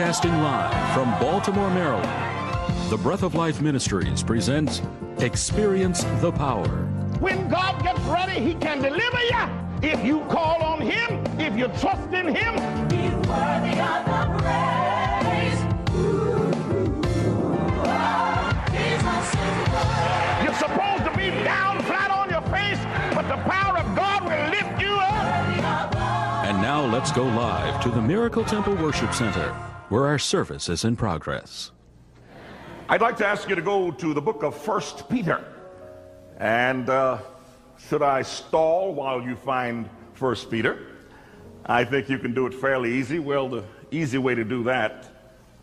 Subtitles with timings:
[0.00, 4.80] Broadcasting live from Baltimore, Maryland, the Breath of Life Ministries presents
[5.18, 6.66] Experience the Power.
[7.20, 9.90] When God gets ready, He can deliver you.
[9.90, 12.54] If you call on Him, if you trust in Him,
[12.90, 15.60] He's worthy of the praise.
[18.72, 20.44] Jesus is worthy.
[20.44, 22.80] you're supposed to be down flat on your face,
[23.14, 25.94] but the power of God will lift you up.
[26.46, 29.54] And now let's go live to the Miracle Temple Worship Center,
[29.90, 31.72] where our service is in progress.
[32.88, 35.44] I'd like to ask you to go to the book of First Peter.
[36.38, 37.18] And uh,
[37.88, 40.86] should I stall while you find First Peter?
[41.66, 43.18] I think you can do it fairly easy.
[43.18, 45.08] Well, the easy way to do that,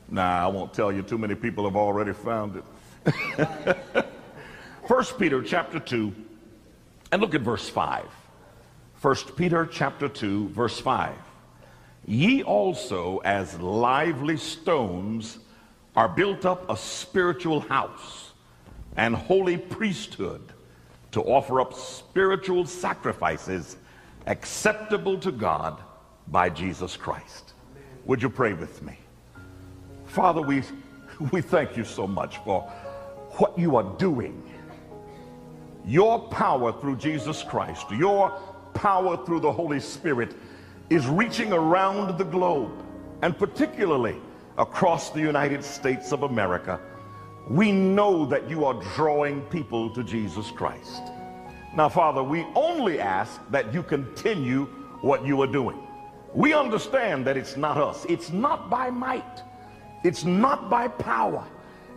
[0.09, 1.01] nah, I won't tell you.
[1.01, 2.61] Too many people have already found
[3.05, 3.77] it.
[4.87, 6.13] First Peter chapter 2,
[7.11, 8.05] and look at verse 5.
[8.95, 11.13] First Peter chapter 2, verse 5.
[12.07, 15.39] Ye also, as lively stones,
[15.93, 18.31] are built up a spiritual house
[18.95, 20.41] and holy priesthood
[21.11, 23.75] to offer up spiritual sacrifices
[24.25, 25.81] acceptable to God
[26.29, 27.53] by Jesus Christ.
[28.05, 28.97] Would you pray with me?
[30.05, 30.63] Father, we,
[31.31, 32.61] we thank you so much for
[33.37, 34.41] what you are doing.
[35.85, 38.31] Your power through Jesus Christ, your
[38.73, 40.35] power through the Holy Spirit
[40.89, 42.71] is reaching around the globe
[43.21, 44.15] and particularly
[44.57, 46.79] across the United States of America.
[47.49, 51.01] We know that you are drawing people to Jesus Christ.
[51.75, 54.65] Now, Father, we only ask that you continue
[55.01, 55.79] what you are doing.
[56.33, 59.43] We understand that it's not us, it's not by might,
[60.03, 61.45] it's not by power,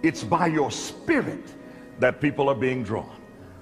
[0.03, 1.55] it's by your spirit
[1.99, 3.17] that people are being drawn.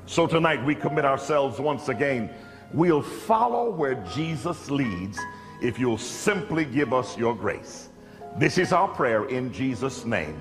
[0.06, 2.30] So tonight we commit ourselves once again.
[2.72, 5.18] We'll follow where Jesus leads
[5.62, 7.88] if you'll simply give us your grace.
[8.36, 10.40] This is our prayer in Jesus' name.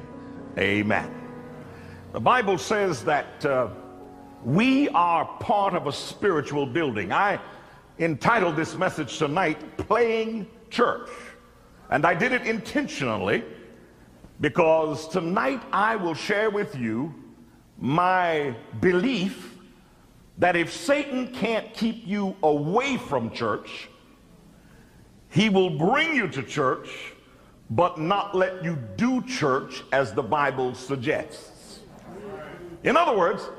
[0.58, 1.10] Amen.
[2.12, 3.70] The Bible says that uh,
[4.44, 7.12] we are part of a spiritual building.
[7.12, 7.40] I
[8.00, 11.10] entitled this message tonight, Playing Church.
[11.90, 13.44] And I did it intentionally
[14.42, 17.14] because tonight I will share with you
[17.80, 19.57] my belief
[20.38, 23.90] that if Satan can't keep you away from church,
[25.30, 27.14] he will bring you to church,
[27.70, 31.80] but not let you do church as the Bible suggests.
[32.84, 33.50] In other words,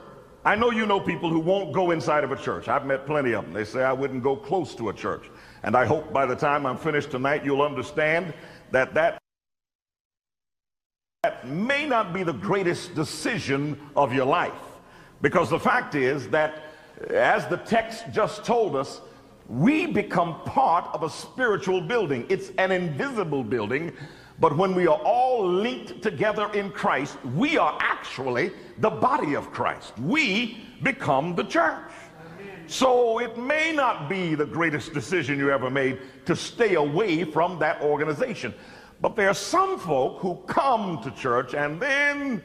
[0.44, 2.68] I know you know people who won't go inside of a church.
[2.68, 3.52] I've met plenty of them.
[3.52, 5.24] They say I wouldn't go close to a church.
[5.62, 8.32] And I hope by the time I'm finished tonight, you'll understand
[8.70, 9.18] that that
[11.24, 14.52] that may not be the greatest decision of your life.
[15.20, 16.62] Because the fact is that,
[17.10, 19.00] as the text just told us,
[19.48, 22.26] we become part of a spiritual building.
[22.28, 23.92] It's an invisible building,
[24.40, 29.50] but when we are all linked together in Christ, we are actually the body of
[29.50, 29.98] Christ.
[29.98, 31.90] We become the church.
[32.66, 37.58] So it may not be the greatest decision you ever made to stay away from
[37.60, 38.52] that organization.
[39.00, 42.42] But there are some folk who come to church and then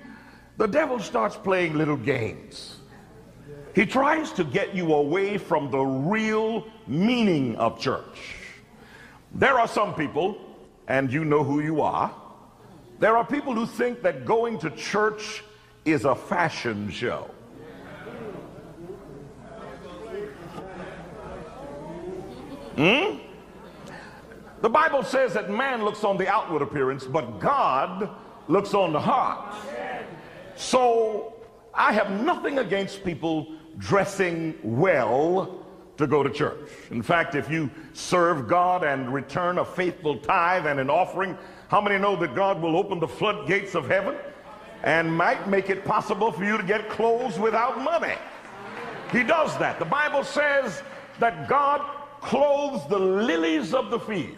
[0.57, 2.77] the devil starts playing little games.
[3.73, 8.35] He tries to get you away from the real meaning of church.
[9.33, 10.37] There are some people,
[10.87, 12.13] and you know who you are,
[12.99, 15.43] there are people who think that going to church
[15.85, 17.29] is a fashion show.
[22.75, 23.17] Hmm?
[24.61, 28.09] The Bible says that man looks on the outward appearance, but God
[28.47, 29.55] looks on the heart.
[30.55, 31.33] So
[31.73, 35.59] I have nothing against people dressing well
[35.97, 36.69] to go to church.
[36.91, 41.37] In fact, if you serve God and return a faithful tithe and an offering,
[41.67, 44.15] how many know that God will open the floodgates of heaven
[44.83, 48.15] and might make it possible for you to get clothes without money.
[49.11, 49.79] He does that.
[49.79, 50.81] The Bible says
[51.19, 51.81] that God
[52.21, 54.37] clothes the lilies of the field.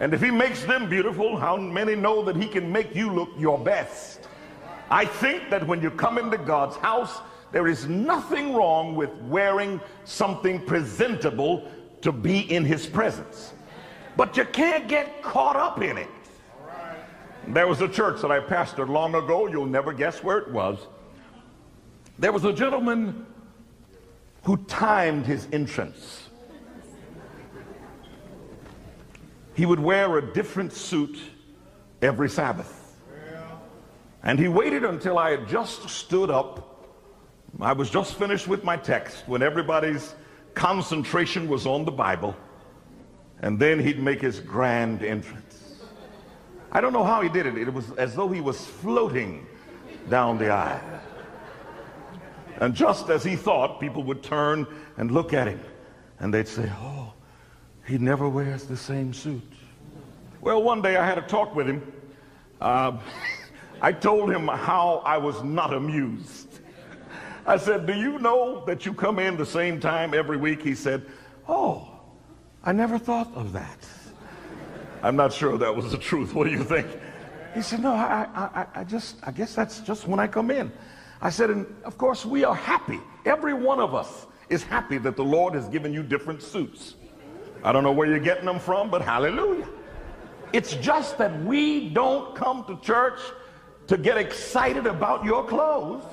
[0.00, 3.30] And if he makes them beautiful, how many know that he can make you look
[3.38, 4.28] your best?
[4.90, 7.20] I think that when you come into God's house,
[7.52, 11.70] there is nothing wrong with wearing something presentable
[12.02, 13.52] to be in his presence.
[14.16, 16.08] But you can't get caught up in it.
[17.48, 19.46] There was a church that I pastored long ago.
[19.46, 20.78] You'll never guess where it was.
[22.18, 23.26] There was a gentleman
[24.42, 26.28] who timed his entrance.
[29.54, 31.18] He would wear a different suit
[32.02, 32.96] every Sabbath.
[34.22, 36.75] And he waited until I had just stood up.
[37.60, 40.14] I was just finished with my text when everybody's
[40.54, 42.36] concentration was on the Bible.
[43.40, 45.80] And then he'd make his grand entrance.
[46.72, 47.56] I don't know how he did it.
[47.56, 49.46] It was as though he was floating
[50.10, 50.82] down the aisle.
[52.60, 55.60] And just as he thought, people would turn and look at him.
[56.18, 57.12] And they'd say, Oh,
[57.86, 59.42] he never wears the same suit.
[60.40, 61.92] Well, one day I had a talk with him.
[62.60, 62.98] Uh,
[63.82, 66.45] I told him how I was not amused.
[67.46, 70.62] I said, Do you know that you come in the same time every week?
[70.62, 71.06] He said,
[71.48, 71.88] Oh,
[72.64, 73.78] I never thought of that.
[75.02, 76.34] I'm not sure that was the truth.
[76.34, 76.86] What do you think?
[77.54, 80.72] He said, No, I, I, I just, I guess that's just when I come in.
[81.22, 82.98] I said, And of course, we are happy.
[83.24, 86.96] Every one of us is happy that the Lord has given you different suits.
[87.62, 89.68] I don't know where you're getting them from, but hallelujah.
[90.52, 93.18] It's just that we don't come to church
[93.86, 96.04] to get excited about your clothes.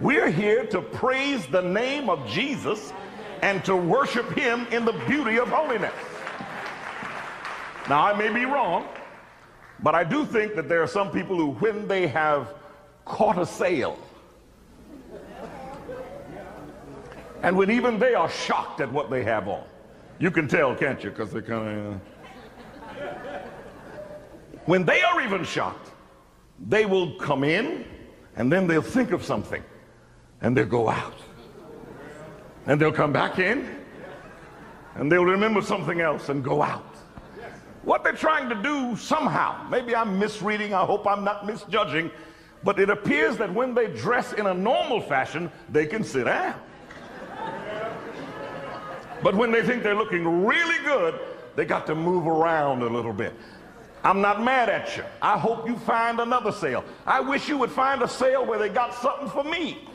[0.00, 2.92] We're here to praise the name of Jesus
[3.40, 5.94] and to worship him in the beauty of holiness.
[7.88, 8.86] Now, I may be wrong,
[9.82, 12.54] but I do think that there are some people who, when they have
[13.06, 13.98] caught a sale,
[17.42, 19.64] and when even they are shocked at what they have on,
[20.18, 21.10] you can tell, can't you?
[21.10, 21.94] Because they kind of.
[21.94, 23.38] Uh...
[24.66, 25.90] When they are even shocked,
[26.68, 27.84] they will come in
[28.34, 29.62] and then they'll think of something
[30.46, 31.18] and they'll go out.
[32.66, 33.68] And they'll come back in
[34.94, 36.94] and they'll remember something else and go out.
[37.82, 42.12] What they're trying to do somehow, maybe I'm misreading, I hope I'm not misjudging,
[42.62, 46.54] but it appears that when they dress in a normal fashion, they can sit down.
[49.24, 51.18] But when they think they're looking really good,
[51.56, 53.34] they got to move around a little bit.
[54.04, 55.02] I'm not mad at you.
[55.20, 56.84] I hope you find another sale.
[57.04, 59.88] I wish you would find a sale where they got something for me.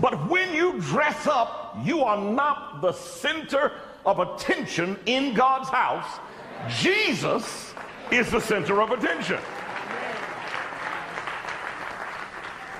[0.00, 3.72] But when you dress up, you are not the center
[4.04, 6.20] of attention in God's house.
[6.68, 7.74] Jesus
[8.10, 9.38] is the center of attention.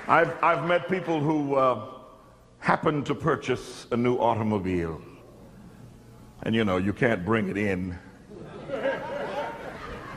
[0.08, 1.86] I've, I've met people who uh,
[2.58, 5.00] happen to purchase a new automobile.
[6.42, 7.98] And you know, you can't bring it in.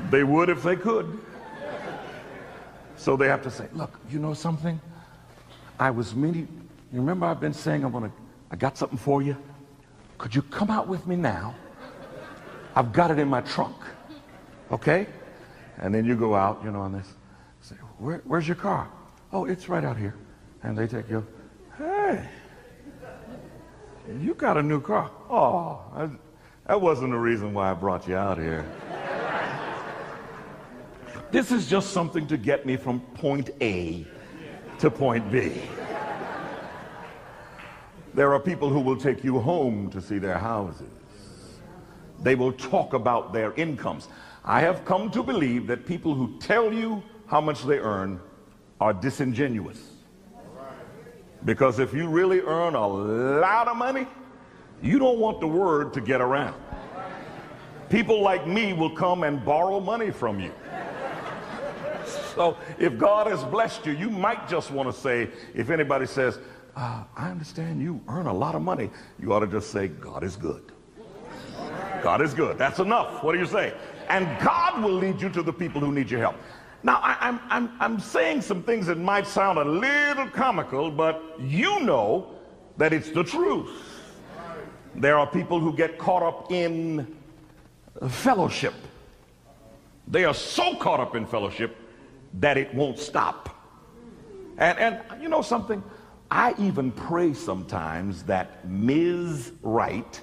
[0.10, 1.20] They would if they could.
[2.98, 4.80] So they have to say, look, you know something?
[5.80, 8.12] I was meaning, you remember I've been saying I'm gonna,
[8.50, 9.38] I got something for you?
[10.18, 11.56] Could you come out with me now?
[12.76, 13.76] I've got it in my trunk.
[14.72, 15.08] Okay?
[15.78, 17.08] And then you go out, you know, on this.
[17.62, 18.90] Say, Where, where's your car?
[19.32, 20.16] Oh, it's right out here.
[20.64, 21.26] And they take you,
[21.78, 22.28] hey,
[24.20, 25.12] you got a new car.
[25.30, 26.10] Oh, I,
[26.68, 28.66] that wasn't the reason why I brought you out here.
[31.32, 34.06] this is just something to get me from point A
[34.80, 35.62] to point B.
[38.14, 40.90] There are people who will take you home to see their houses.
[42.22, 44.08] They will talk about their incomes.
[44.44, 48.20] I have come to believe that people who tell you how much they earn
[48.82, 49.80] are disingenuous.
[51.46, 54.08] Because if you really earn a lot of money,
[54.82, 56.60] you don't want the word to get around.
[57.90, 60.52] People like me will come and borrow money from you.
[62.36, 66.40] So if God has blessed you, you might just want to say, if anybody says,
[66.80, 70.24] uh, I understand you earn a lot of money, you ought to just say, God
[70.24, 70.72] is good.
[72.02, 72.58] God is good.
[72.58, 73.22] That's enough.
[73.22, 73.74] What do you say?
[74.08, 76.38] And God will lead you to the people who need your help.
[76.82, 81.22] Now, I, I'm, I'm, I'm saying some things that might sound a little comical, but
[81.38, 82.34] you know
[82.78, 83.70] that it's the truth.
[84.96, 87.18] There are people who get caught up in
[88.08, 88.74] fellowship.
[90.08, 91.76] They are so caught up in fellowship
[92.36, 93.50] that it won't stop.
[94.58, 95.84] And, and you know something?
[96.32, 99.52] I even pray sometimes that Ms.
[99.62, 100.22] Right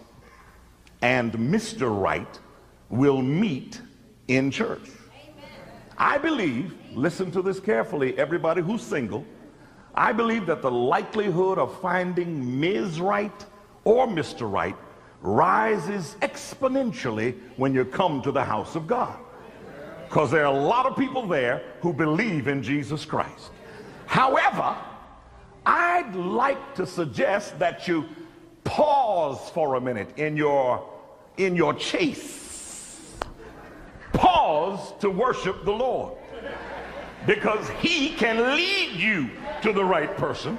[1.02, 2.00] and Mr.
[2.00, 2.38] Right
[2.90, 3.80] will meet
[4.28, 4.88] in church.
[5.98, 9.25] I believe, listen to this carefully, everybody who's single,
[9.94, 13.00] I believe that the likelihood of finding Ms.
[13.00, 13.44] Right
[13.84, 14.50] or Mr.
[14.50, 14.76] Right
[15.22, 19.18] rises exponentially when you come to the house of God.
[20.06, 23.50] Because there are a lot of people there who believe in Jesus Christ.
[24.06, 24.76] However,
[25.66, 28.04] I'd like to suggest that you
[28.62, 30.88] pause for a minute in your
[31.37, 33.16] in your chase.
[34.12, 36.16] Pause to worship the Lord.
[37.26, 39.28] Because he can lead you
[39.62, 40.56] to the right person.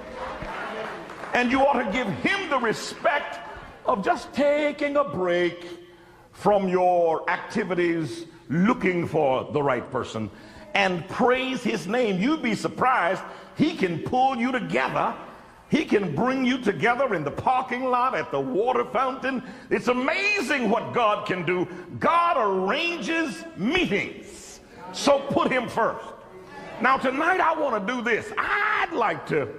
[1.34, 3.40] And you ought to give him the respect
[3.86, 5.66] of just taking a break
[6.34, 10.30] from your activities looking for the right person
[10.78, 12.22] and praise his name.
[12.22, 13.24] You'd be surprised.
[13.58, 15.16] He can pull you together.
[15.70, 19.42] He can bring you together in the parking lot, at the water fountain.
[19.72, 21.68] It's amazing what God can do.
[22.00, 24.60] God arranges meetings.
[24.94, 26.06] So put him first.
[26.80, 28.32] Now, tonight I want to do this.
[28.38, 29.50] I'd like to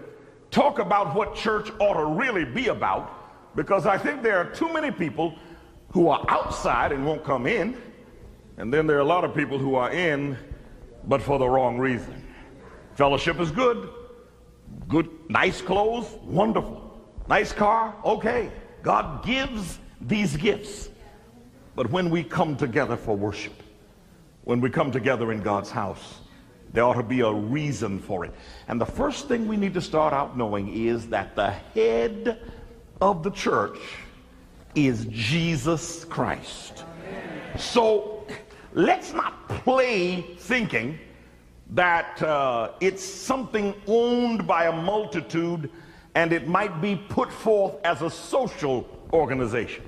[0.53, 4.73] talk about what church ought to really be about because I think there are too
[4.73, 5.35] many people
[5.91, 7.77] who are outside and won't come in.
[8.57, 10.39] And then there are a lot of people who are in,
[11.07, 12.25] but for the wrong reason.
[12.95, 13.91] Fellowship is good.
[14.89, 16.85] Good, nice clothes, wonderful.
[17.29, 18.51] Nice car, okay.
[18.83, 20.89] God gives these gifts.
[21.75, 23.53] But when we come together for worship,
[24.45, 26.21] when we come together in God's house,
[26.73, 28.33] there ought to be a reason for it.
[28.67, 32.41] And the first thing we need to start out knowing is that the head
[33.01, 33.79] of the church
[34.75, 36.85] is Jesus Christ.
[37.57, 38.18] So
[38.79, 40.97] let's not play thinking
[41.71, 45.69] that uh, it's something owned by a multitude
[46.15, 49.83] and it might be put forth as a social organization.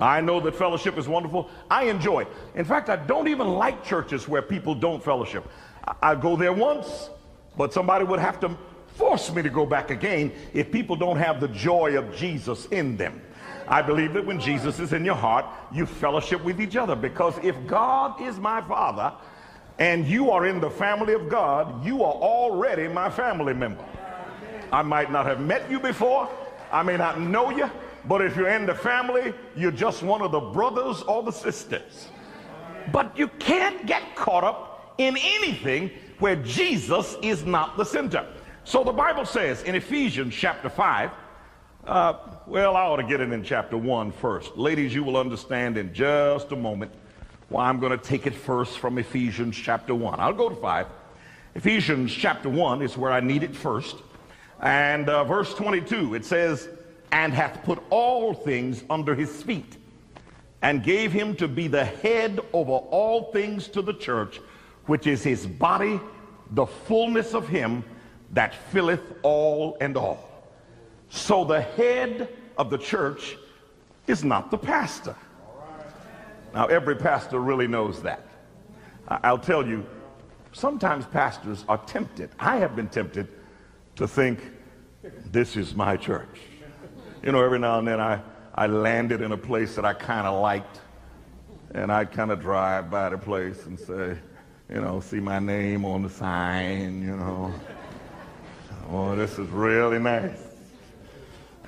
[0.00, 1.48] I know that fellowship is wonderful.
[1.70, 2.28] I enjoy it.
[2.56, 5.48] In fact, I don't even like churches where people don't fellowship.
[5.86, 7.10] I, I go there once,
[7.56, 8.58] but somebody would have to
[8.96, 12.96] force me to go back again if people don't have the joy of Jesus in
[12.96, 13.22] them.
[13.70, 17.34] I believe that when Jesus is in your heart, you fellowship with each other because
[17.42, 19.12] if God is my father
[19.78, 23.84] and you are in the family of God, you are already my family member.
[24.72, 26.30] I might not have met you before,
[26.72, 27.70] I may not know you,
[28.06, 32.08] but if you're in the family, you're just one of the brothers or the sisters.
[32.90, 38.26] But you can't get caught up in anything where Jesus is not the center.
[38.64, 41.10] So the Bible says in Ephesians chapter 5,
[41.88, 44.58] uh, well, I ought to get it in chapter 1 first.
[44.58, 46.92] Ladies, you will understand in just a moment
[47.48, 50.20] why I'm going to take it first from Ephesians chapter 1.
[50.20, 50.86] I'll go to 5.
[51.54, 53.96] Ephesians chapter 1 is where I need it first.
[54.60, 56.68] And uh, verse 22, it says,
[57.10, 59.78] and hath put all things under his feet,
[60.60, 64.40] and gave him to be the head over all things to the church,
[64.84, 65.98] which is his body,
[66.50, 67.82] the fullness of him
[68.32, 70.27] that filleth all and all.
[71.08, 73.36] So the head of the church
[74.06, 75.14] is not the pastor.
[76.54, 78.26] Now, every pastor really knows that.
[79.06, 79.86] I'll tell you,
[80.52, 82.30] sometimes pastors are tempted.
[82.38, 83.28] I have been tempted
[83.96, 84.40] to think,
[85.30, 86.40] this is my church.
[87.22, 88.20] You know, every now and then I,
[88.54, 90.80] I landed in a place that I kind of liked,
[91.74, 94.18] and I'd kind of drive by the place and say,
[94.68, 97.52] you know, see my name on the sign, you know.
[98.90, 100.47] Oh, this is really nice.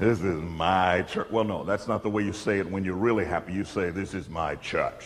[0.01, 1.29] This is my church.
[1.31, 3.53] Well, no, that's not the way you say it when you're really happy.
[3.53, 5.05] You say, This is my church.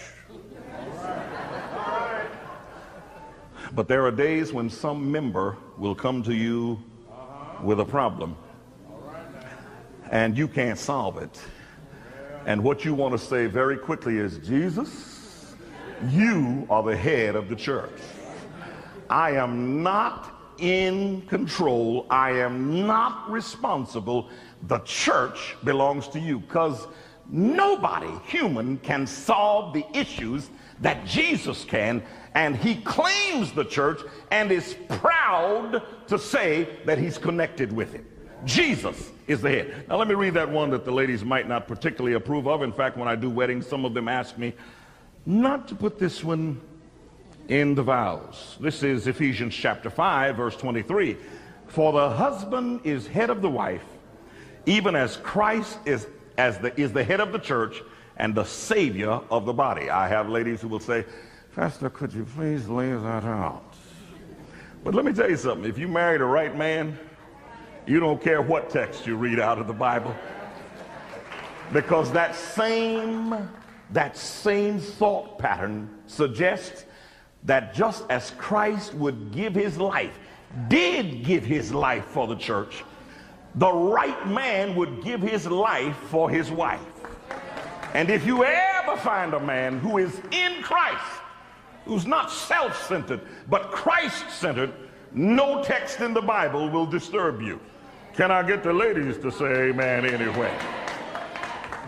[3.75, 6.81] But there are days when some member will come to you
[7.61, 8.37] with a problem
[10.13, 11.41] and you can't solve it.
[12.47, 15.57] And what you want to say very quickly is, Jesus,
[16.09, 17.99] you are the head of the church.
[19.11, 22.07] I am not in control.
[22.11, 24.29] I am not responsible.
[24.67, 26.87] The church belongs to you because
[27.29, 30.51] nobody human can solve the issues
[30.81, 32.03] that Jesus can.
[32.35, 34.01] And he claims the church
[34.31, 38.05] and is proud to say that he's connected with it.
[38.45, 39.87] Jesus is the head.
[39.89, 42.63] Now, let me read that one that the ladies might not particularly approve of.
[42.63, 44.53] In fact, when I do weddings, some of them ask me
[45.27, 46.61] not to put this one
[47.49, 48.57] in the vows.
[48.61, 51.17] This is Ephesians chapter 5, verse 23.
[51.69, 53.85] For the husband is head of the wife,
[54.67, 56.07] even as Christ is,
[56.39, 57.83] as the, is the head of the church
[58.17, 59.91] and the savior of the body.
[59.91, 61.05] I have ladies who will say,
[61.55, 63.75] Pastor, could you please lay that out?
[64.83, 65.69] But let me tell you something.
[65.69, 66.99] If you marry the right man,
[67.87, 70.15] you don't care what text you read out of the Bible.
[71.73, 73.49] Because that same,
[73.91, 76.85] that same thought pattern suggests
[77.45, 80.19] that just as Christ would give his life,
[80.69, 82.85] did give his life for the church,
[83.57, 86.81] the right man would give his life for his wife.
[87.95, 91.05] And if you ever find a man who is in Christ,
[91.85, 94.73] who's not self centered, but Christ centered,
[95.13, 97.61] no text in the Bible will disturb you.
[98.15, 100.57] Can I get the ladies to say amen anyway?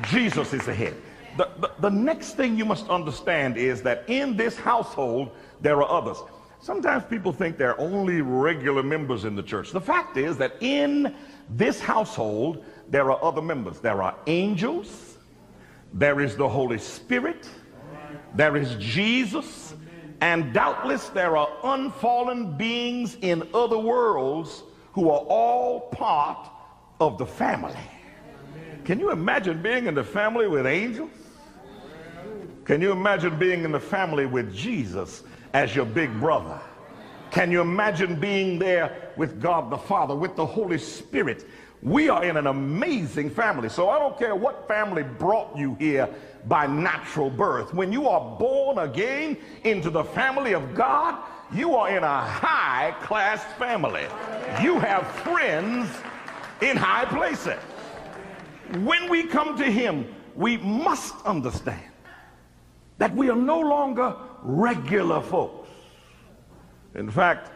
[0.09, 0.95] Jesus is ahead.
[1.37, 5.91] The, the, the, next thing you must understand is that in this household, there are
[5.91, 6.19] others.
[6.61, 9.71] Sometimes people think there are only regular members in the church.
[9.71, 11.15] The fact is that in
[11.51, 13.81] this household, there are other members.
[13.81, 15.19] There are angels,
[15.93, 17.49] there is the Holy Spirit,
[18.35, 19.75] there is Jesus,
[20.21, 26.49] and doubtless there are unfallen beings in other worlds who are all part
[27.01, 27.77] of the family.
[28.85, 31.11] Can you imagine being in the family with angels?
[32.65, 36.61] Can you imagine being in the family with Jesus as your big brother?
[37.31, 41.47] Can you imagine being there with God the Father, with the Holy Spirit?
[41.83, 43.69] We are in an amazing family.
[43.69, 46.09] So I don't care what family brought you here
[46.47, 47.75] by natural birth.
[47.75, 52.95] When you are born again into the family of God, you are in a high
[53.03, 54.07] class family.
[54.63, 55.89] You have friends
[56.61, 57.61] in high places.
[58.83, 61.93] When we come to Him, we must understand
[62.99, 65.66] that we are no longer regular folks.
[66.97, 67.51] In fact,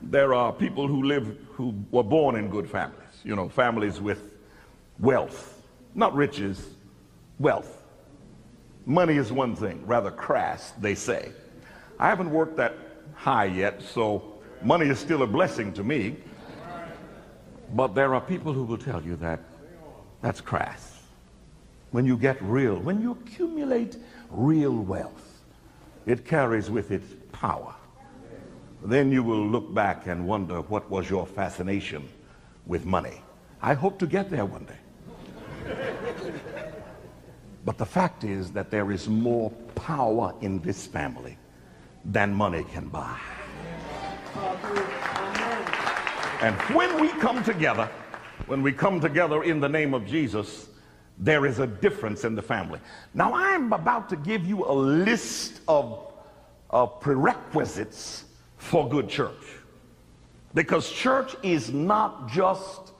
[0.00, 4.34] there are people who live who were born in good families, you know, families with
[4.98, 5.62] wealth,
[5.94, 6.68] not riches,
[7.38, 7.82] wealth.
[8.86, 11.32] Money is one thing, rather crass, they say.
[11.98, 12.74] I haven't worked that
[13.14, 16.16] high yet, so money is still a blessing to me.
[17.74, 19.40] But there are people who will tell you that
[20.22, 21.02] that's crass.
[21.90, 23.96] When you get real, when you accumulate
[24.30, 25.42] real wealth,
[26.06, 27.74] it carries with it power.
[28.82, 32.08] Then you will look back and wonder what was your fascination
[32.66, 33.22] with money.
[33.62, 34.78] I hope to get there one day.
[37.64, 41.36] but the fact is that there is more power in this family
[42.04, 43.18] than money can buy.
[46.42, 47.88] And when we come together,
[48.46, 50.68] when we come together in the name of Jesus,
[51.18, 52.78] there is a difference in the family.
[53.14, 56.12] Now, I'm about to give you a list of,
[56.68, 58.25] of prerequisites
[58.66, 59.32] for good church.
[60.54, 62.92] Because church is not just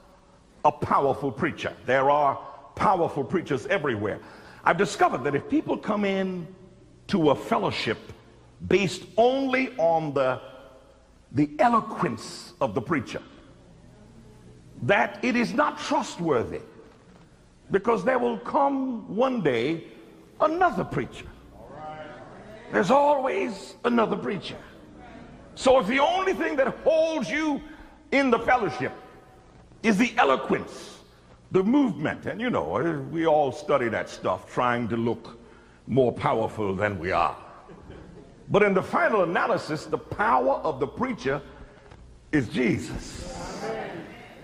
[0.65, 2.39] a powerful preacher, there are
[2.77, 4.21] powerful preachers everywhere.
[4.65, 6.47] I've discovered that if people come in
[7.09, 7.99] to a fellowship
[8.69, 10.41] based only on the,
[11.33, 13.23] the eloquence of the preacher,
[14.83, 16.61] that it is not trustworthy
[17.71, 19.85] because there will come one day
[20.41, 21.27] another preacher.
[22.73, 24.57] There's always another preacher.
[25.57, 27.63] So if the only thing that holds you
[28.13, 28.93] in the fellowship
[29.83, 30.99] is the eloquence,
[31.51, 35.39] the movement, and you know, eh, we all study that stuff trying to look
[35.87, 37.37] more powerful than we are.
[38.51, 41.41] But in the final analysis, the power of the preacher
[42.33, 43.65] is Jesus.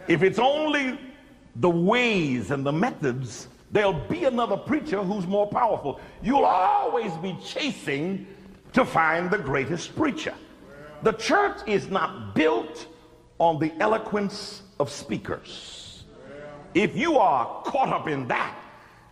[0.09, 0.98] If it's only
[1.57, 6.01] the ways and the methods, there'll be another preacher who's more powerful.
[6.22, 8.27] You'll always be chasing
[8.72, 10.35] to find the greatest preacher.
[11.03, 12.87] The church is not built
[13.38, 16.05] on the eloquence of speakers.
[16.75, 18.57] If you are caught up in that,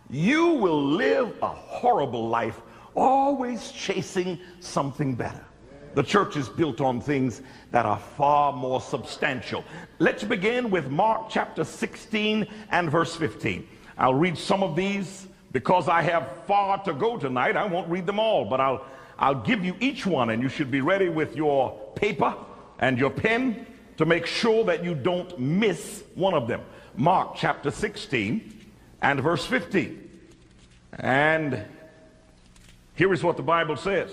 [0.09, 2.61] you will live a horrible life,
[2.95, 5.45] always chasing something better.
[5.93, 9.65] The church is built on things that are far more substantial.
[9.99, 13.67] Let's begin with Mark chapter 16 and verse 15.
[13.97, 17.57] I'll read some of these because I have far to go tonight.
[17.57, 18.85] I won't read them all, but I'll,
[19.21, 22.35] I'll give you each one, and you should be ready with your paper
[22.79, 26.61] and your pen to make sure that you don't miss one of them.
[26.95, 28.61] Mark chapter 16
[29.03, 30.09] and verse 15.
[30.99, 31.63] And
[32.95, 34.11] here is what the Bible says.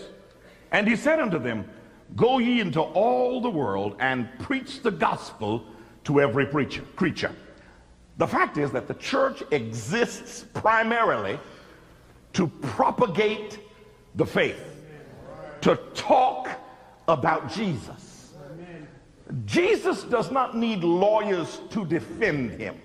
[0.71, 1.68] And he said unto them,
[2.14, 5.64] Go ye into all the world and preach the gospel
[6.05, 7.35] to every preacher, creature.
[8.18, 11.38] The fact is that the church exists primarily
[12.35, 13.59] to propagate
[14.14, 14.61] the faith,
[15.62, 16.49] to talk
[17.07, 18.35] about Jesus.
[19.44, 22.81] Jesus does not need lawyers to defend him.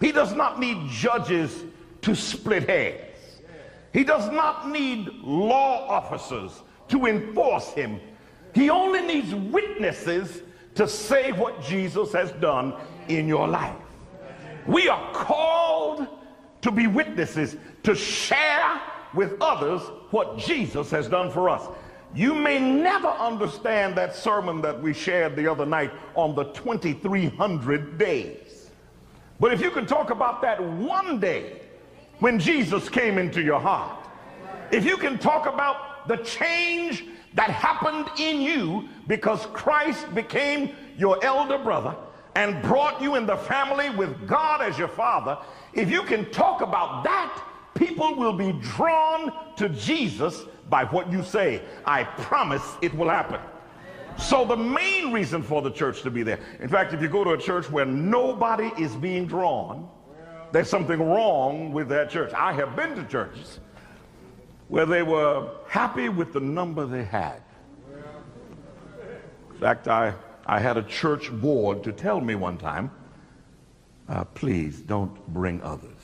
[0.00, 1.64] He does not need judges
[2.02, 3.04] to split hairs.
[3.92, 8.00] He does not need law officers to enforce him.
[8.54, 10.42] He only needs witnesses
[10.74, 12.74] to say what Jesus has done
[13.08, 13.76] in your life.
[14.66, 16.06] We are called
[16.60, 18.80] to be witnesses, to share
[19.14, 21.68] with others what Jesus has done for us.
[22.14, 27.98] You may never understand that sermon that we shared the other night on the 2300
[27.98, 28.70] days.
[29.38, 31.60] But if you can talk about that one day
[32.18, 34.08] when Jesus came into your heart,
[34.72, 41.22] if you can talk about the change that happened in you because Christ became your
[41.24, 41.94] elder brother
[42.34, 45.38] and brought you in the family with God as your father,
[45.72, 47.44] if you can talk about that,
[47.78, 51.62] people will be drawn to Jesus by what you say.
[51.84, 53.40] I promise it will happen.
[54.18, 57.22] So the main reason for the church to be there, in fact, if you go
[57.22, 59.88] to a church where nobody is being drawn,
[60.50, 62.32] there's something wrong with that church.
[62.32, 63.60] I have been to churches
[64.66, 67.42] where they were happy with the number they had.
[69.50, 70.14] In fact, I,
[70.46, 72.90] I had a church board to tell me one time,
[74.08, 75.97] uh, please don't bring others.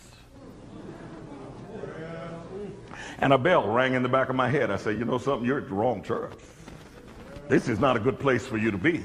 [3.19, 4.71] And a bell rang in the back of my head.
[4.71, 6.33] I said, you know something, you're at the wrong church.
[7.49, 9.05] This is not a good place for you to be.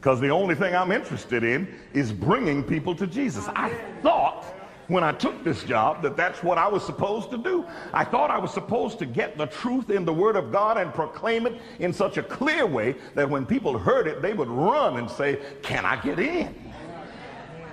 [0.00, 3.48] Because the only thing I'm interested in is bringing people to Jesus.
[3.48, 3.70] I
[4.02, 4.44] thought
[4.88, 7.64] when I took this job that that's what I was supposed to do.
[7.92, 10.92] I thought I was supposed to get the truth in the Word of God and
[10.92, 14.98] proclaim it in such a clear way that when people heard it, they would run
[14.98, 16.54] and say, Can I get in?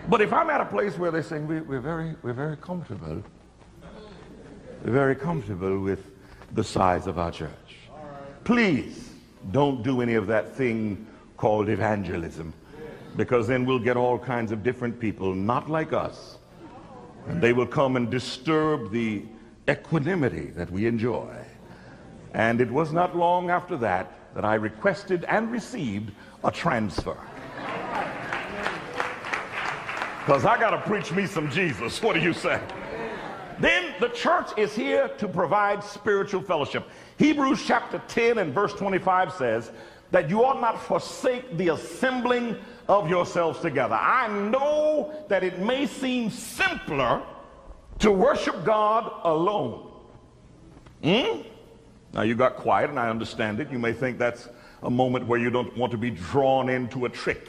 [0.10, 3.24] But if I'm at a place where they're saying, we, are very, we're very comfortable,
[4.84, 6.06] very comfortable with
[6.54, 7.50] the size of our church.
[8.44, 9.14] Please
[9.52, 11.06] don't do any of that thing
[11.38, 12.54] called evangelism
[13.16, 16.38] because then we'll get all kinds of different people, not like us,
[17.28, 19.24] and they will come and disturb the
[19.70, 21.36] equanimity that we enjoy.
[22.34, 26.12] And it was not long after that that I requested and received
[26.44, 27.18] a transfer.
[30.22, 32.00] Because I got to preach me some Jesus.
[32.00, 32.62] What do you say?
[33.62, 36.90] Then the church is here to provide spiritual fellowship.
[37.18, 39.72] Hebrews chapter 10 and verse 25 says
[40.10, 42.58] that you ought not forsake the assembling
[42.90, 43.94] of yourselves together.
[43.94, 47.22] I know that it may seem simpler
[48.00, 49.92] to worship God alone.
[51.04, 51.42] Hmm?
[52.14, 53.72] Now you got quiet and I understand it.
[53.72, 54.50] You may think that's
[54.82, 57.48] a moment where you don't want to be drawn into a trick.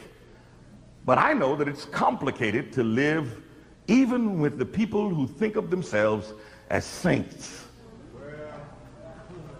[1.06, 3.42] But I know that it's complicated to live
[3.88, 6.32] even with the people who think of themselves
[6.70, 7.66] as saints.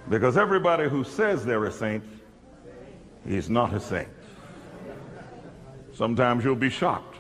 [0.09, 2.05] Because everybody who says they're a saint
[3.27, 4.09] is not a saint.
[5.95, 7.17] Sometimes you'll be shocked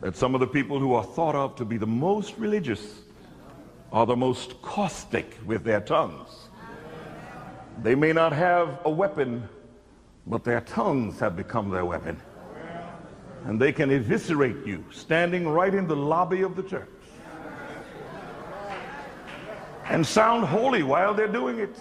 [0.00, 3.00] that some of the people who are thought of to be the most religious
[3.92, 6.48] are the most caustic with their tongues.
[7.82, 9.48] They may not have a weapon,
[10.26, 12.20] but their tongues have become their weapon.
[13.44, 16.88] And they can eviscerate you standing right in the lobby of the church
[19.84, 21.76] and sound holy while they're doing it.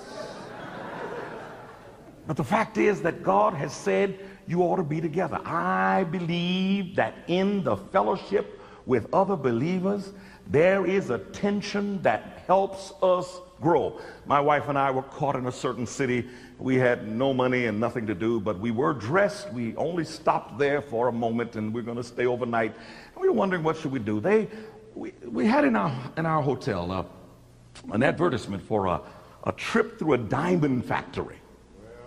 [2.28, 5.40] But the fact is that God has said you ought to be together.
[5.46, 10.12] I believe that in the fellowship with other believers,
[10.48, 14.02] there is a tension that helps us grow.
[14.26, 16.28] My wife and I were caught in a certain city.
[16.64, 19.52] We had no money and nothing to do, but we were dressed.
[19.52, 22.74] We only stopped there for a moment and we are going to stay overnight.
[23.14, 24.22] And we were wondering what should we do.
[24.22, 24.48] They,
[24.96, 27.04] we, we had in our, in our hotel uh,
[27.92, 29.02] an advertisement for a,
[29.44, 31.36] a trip through a diamond factory.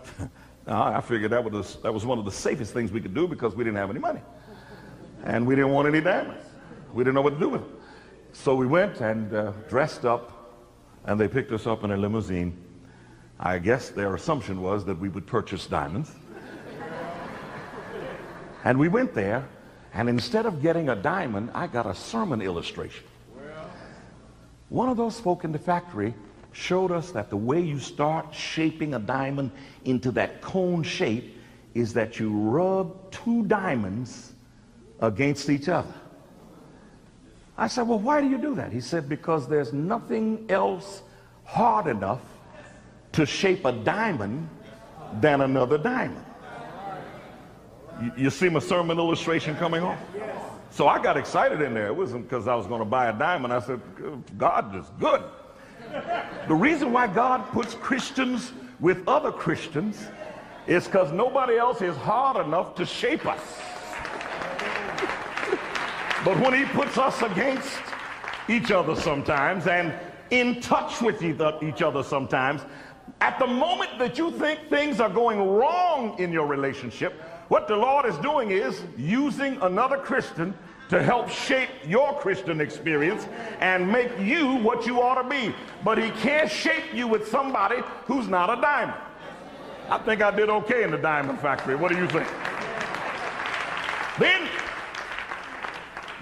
[0.67, 3.55] I figured that was, that was one of the safest things we could do because
[3.55, 4.23] we didn't have any money.
[5.25, 6.47] And we didn't want any diamonds.
[6.95, 7.77] We didn't know what to do with them.
[8.33, 10.33] So we went and uh, dressed up,
[11.05, 12.57] and they picked us up in a limousine.
[13.39, 16.11] I guess their assumption was that we would purchase diamonds.
[18.65, 19.47] and we went there,
[19.93, 23.05] and instead of getting a diamond, I got a sermon illustration.
[24.69, 26.15] One of those folk in the factory
[26.53, 29.51] showed us that the way you start shaping a diamond
[29.85, 31.39] into that cone shape
[31.75, 34.33] is that you rub two diamonds
[35.01, 35.93] against each other.
[37.59, 38.73] I said, Well, why do you do that?
[38.73, 41.03] He said, Because there's nothing else
[41.45, 42.23] hard enough
[43.17, 44.49] to shape a diamond
[45.21, 46.25] than another diamond.
[48.03, 49.99] You, you see my sermon illustration coming on?
[50.71, 51.87] So I got excited in there.
[51.87, 53.55] It wasn't because I was going to buy a diamond.
[53.55, 53.81] I said,
[54.37, 55.23] God is good.
[56.47, 60.07] The reason why God puts Christians with other Christians
[60.67, 63.41] is because nobody else is hard enough to shape us.
[66.23, 67.79] But when he puts us against
[68.49, 69.95] each other sometimes and
[70.31, 72.63] in touch with each other sometimes,
[73.21, 77.13] at the moment that you think things are going wrong in your relationship,
[77.49, 80.55] what the Lord is doing is using another Christian
[80.89, 83.27] to help shape your Christian experience
[83.61, 85.55] and make you what you ought to be.
[85.85, 89.01] But he can't shape you with somebody who's not a diamond.
[89.89, 91.77] I think I did okay in the diamond factory.
[91.77, 92.27] What do you think?
[94.19, 94.49] Then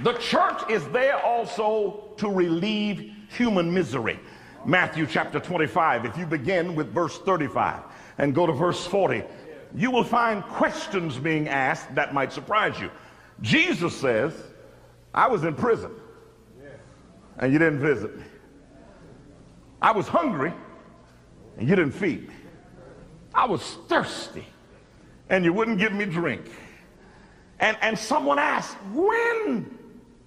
[0.02, 4.18] the church is there also to relieve human misery.
[4.66, 7.82] Matthew chapter 25, if you begin with verse 35
[8.18, 9.22] and go to verse 40,
[9.74, 12.90] you will find questions being asked that might surprise you.
[13.40, 14.32] Jesus says,
[15.12, 15.90] I was in prison
[17.38, 18.24] and you didn't visit me.
[19.82, 20.52] I was hungry
[21.58, 22.34] and you didn't feed me.
[23.34, 24.46] I was thirsty
[25.28, 26.50] and you wouldn't give me drink.
[27.60, 29.78] And, and someone asked, When?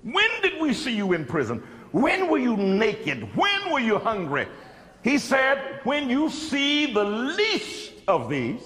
[0.04, 1.64] When did we see you in prison?
[1.98, 3.36] When were you naked?
[3.36, 4.48] When were you hungry?
[5.04, 8.62] He said, When you see the least of these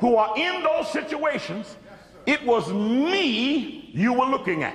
[0.00, 1.76] who are in those situations,
[2.24, 4.74] it was me you were looking at.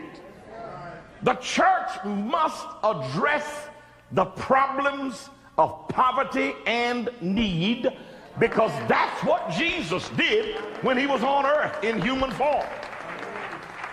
[1.23, 3.67] The church must address
[4.11, 7.89] the problems of poverty and need
[8.37, 12.67] because that's what Jesus did when he was on earth in human form.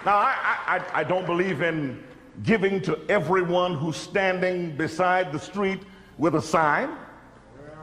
[0.04, 2.04] Now, I, I, I don't believe in
[2.42, 5.80] giving to everyone who's standing beside the street
[6.18, 6.90] with a sign.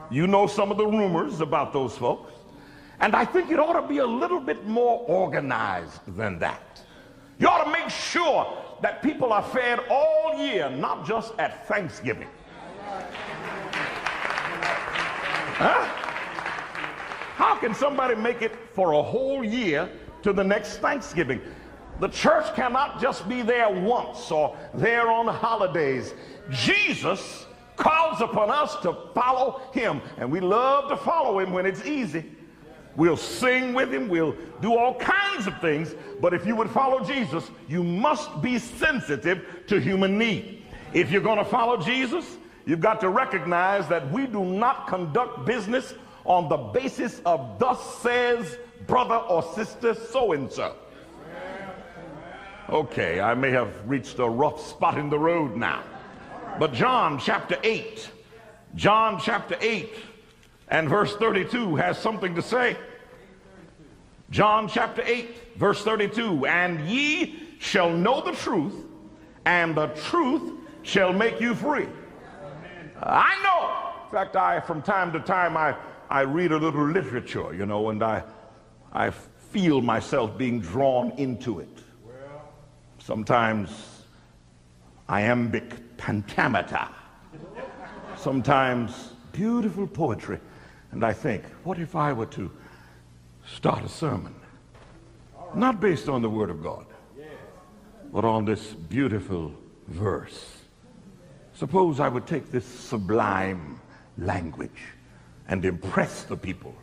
[0.09, 2.33] You know some of the rumors about those folks.
[2.99, 6.81] And I think it ought to be a little bit more organized than that.
[7.39, 8.47] You ought to make sure
[8.81, 12.29] that people are fed all year, not just at Thanksgiving.
[15.57, 15.83] Huh?
[17.35, 19.89] How can somebody make it for a whole year
[20.23, 21.41] to the next Thanksgiving?
[21.99, 26.13] The church cannot just be there once or there on holidays.
[26.49, 27.45] Jesus
[27.77, 32.25] calls upon us to follow him, and we love to follow him when it's easy.
[32.95, 37.03] We'll sing with him, we'll do all kinds of things, but if you would follow
[37.03, 40.63] Jesus, you must be sensitive to human need.
[40.93, 45.45] If you're going to follow Jesus, you've got to recognize that we do not conduct
[45.45, 50.75] business on the basis of thus says brother or sister so and so.
[52.69, 55.83] Okay, I may have reached a rough spot in the road now.
[56.57, 58.09] But John chapter 8,
[58.75, 59.89] John chapter 8
[60.69, 62.75] and verse 32 has something to say.
[64.31, 68.73] John chapter 8, verse 32 And ye shall know the truth,
[69.45, 71.87] and the truth shall make you free.
[73.01, 74.05] I know.
[74.05, 75.75] In fact, I, from time to time, I,
[76.09, 78.23] I read a little literature, you know, and I,
[78.91, 81.74] I feel myself being drawn into it.
[83.05, 83.69] Sometimes
[85.07, 86.87] iambic pentameter.
[88.17, 90.39] Sometimes beautiful poetry.
[90.91, 92.49] And I think, what if I were to
[93.45, 94.33] start a sermon?
[95.53, 96.87] Not based on the Word of God,
[98.11, 99.53] but on this beautiful
[99.87, 100.63] verse.
[101.53, 103.79] Suppose I would take this sublime
[104.17, 104.81] language
[105.47, 106.73] and impress the people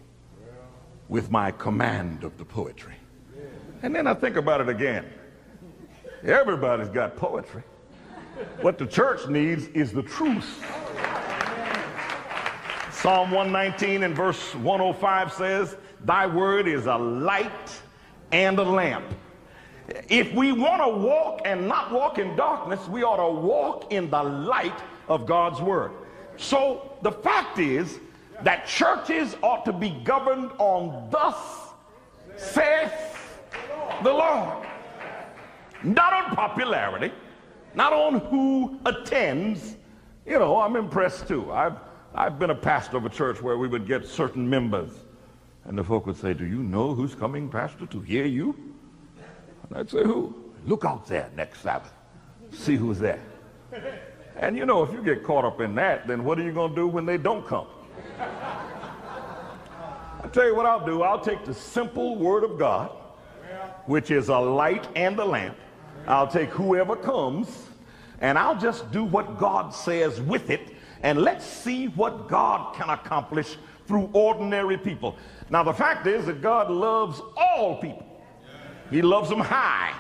[1.09, 2.95] with my command of the poetry.
[3.83, 5.05] And then I think about it again.
[6.25, 7.63] Everybody's got poetry.
[8.61, 10.65] What the church needs is the truth.
[12.93, 17.81] Psalm 119 and verse 105 says, Thy word is a light
[18.31, 19.05] and a lamp.
[20.09, 24.09] If we want to walk and not walk in darkness, we ought to walk in
[24.09, 25.91] the light of God's word.
[26.37, 27.99] So the fact is
[28.43, 31.37] that churches ought to be governed on thus
[32.37, 33.41] saith
[34.03, 34.67] the Lord.
[35.85, 37.13] Not on popularity,
[37.75, 39.77] not on who attends.
[40.27, 41.51] You know, I'm impressed too.
[41.53, 41.77] I've,
[42.15, 44.91] I've been a pastor of a church where we would get certain members,
[45.65, 48.57] and the folk would say, Do you know who's coming, Pastor, to hear you?
[49.69, 50.35] And I'd say, Who?
[50.67, 51.93] Look out there next Sabbath.
[52.53, 53.21] See who's there.
[54.37, 56.71] And you know, if you get caught up in that, then what are you going
[56.71, 57.67] to do when they don't come?
[60.23, 61.03] I'll tell you what I'll do.
[61.03, 62.91] I'll take the simple word of God,
[63.87, 65.57] which is a light and a lamp,
[66.07, 67.67] I'll take whoever comes
[68.21, 72.89] and I'll just do what God says with it and let's see what God can
[72.91, 75.17] accomplish through ordinary people.
[75.51, 78.07] Now, the fact is that God loves all people,
[78.91, 79.93] He loves them high,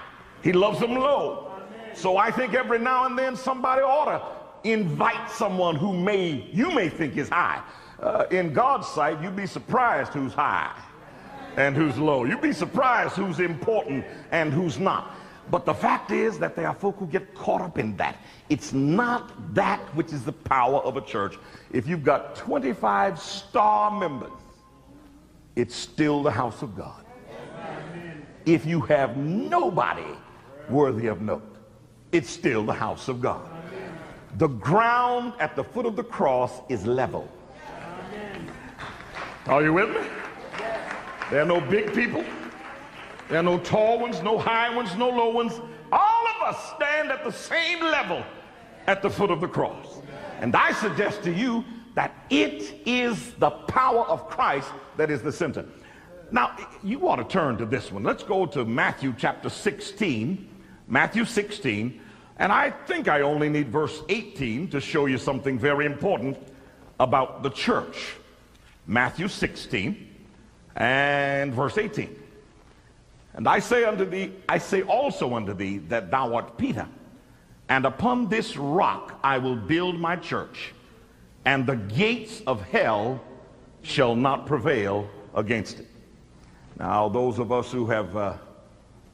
[0.42, 1.48] He loves them low.
[1.94, 6.70] So I think every now and then somebody ought to invite someone who may you
[6.70, 7.62] may think is high.
[8.00, 10.74] Uh, in God's sight, you'd be surprised who's high
[11.56, 12.24] and who's low.
[12.24, 15.14] You'd be surprised who's important and who's not.
[15.50, 18.16] But the fact is that there are folk who get caught up in that.
[18.48, 21.36] It's not that which is the power of a church.
[21.72, 24.30] If you've got 25 star members,
[25.56, 27.04] it's still the house of God.
[28.46, 30.16] If you have nobody
[30.68, 31.56] worthy of note,
[32.12, 33.48] it's still the house of God.
[34.38, 37.28] The ground at the foot of the cross is level.
[39.46, 40.08] Are you with me?
[41.30, 42.24] There are no big people.
[43.32, 45.58] There are no tall ones, no high ones, no low ones.
[45.90, 48.22] All of us stand at the same level
[48.86, 50.02] at the foot of the cross.
[50.42, 51.64] And I suggest to you
[51.94, 54.68] that it is the power of Christ
[54.98, 55.64] that is the center.
[56.30, 58.02] Now, you want to turn to this one.
[58.02, 60.46] Let's go to Matthew chapter 16.
[60.86, 62.02] Matthew 16.
[62.38, 66.36] And I think I only need verse 18 to show you something very important
[67.00, 68.16] about the church.
[68.86, 70.06] Matthew 16
[70.76, 72.18] and verse 18.
[73.34, 76.86] And I say unto thee, I say also unto thee that thou art Peter,
[77.68, 80.74] and upon this rock I will build my church,
[81.44, 83.20] and the gates of hell
[83.82, 85.88] shall not prevail against it.
[86.78, 88.34] Now, those of us who have uh,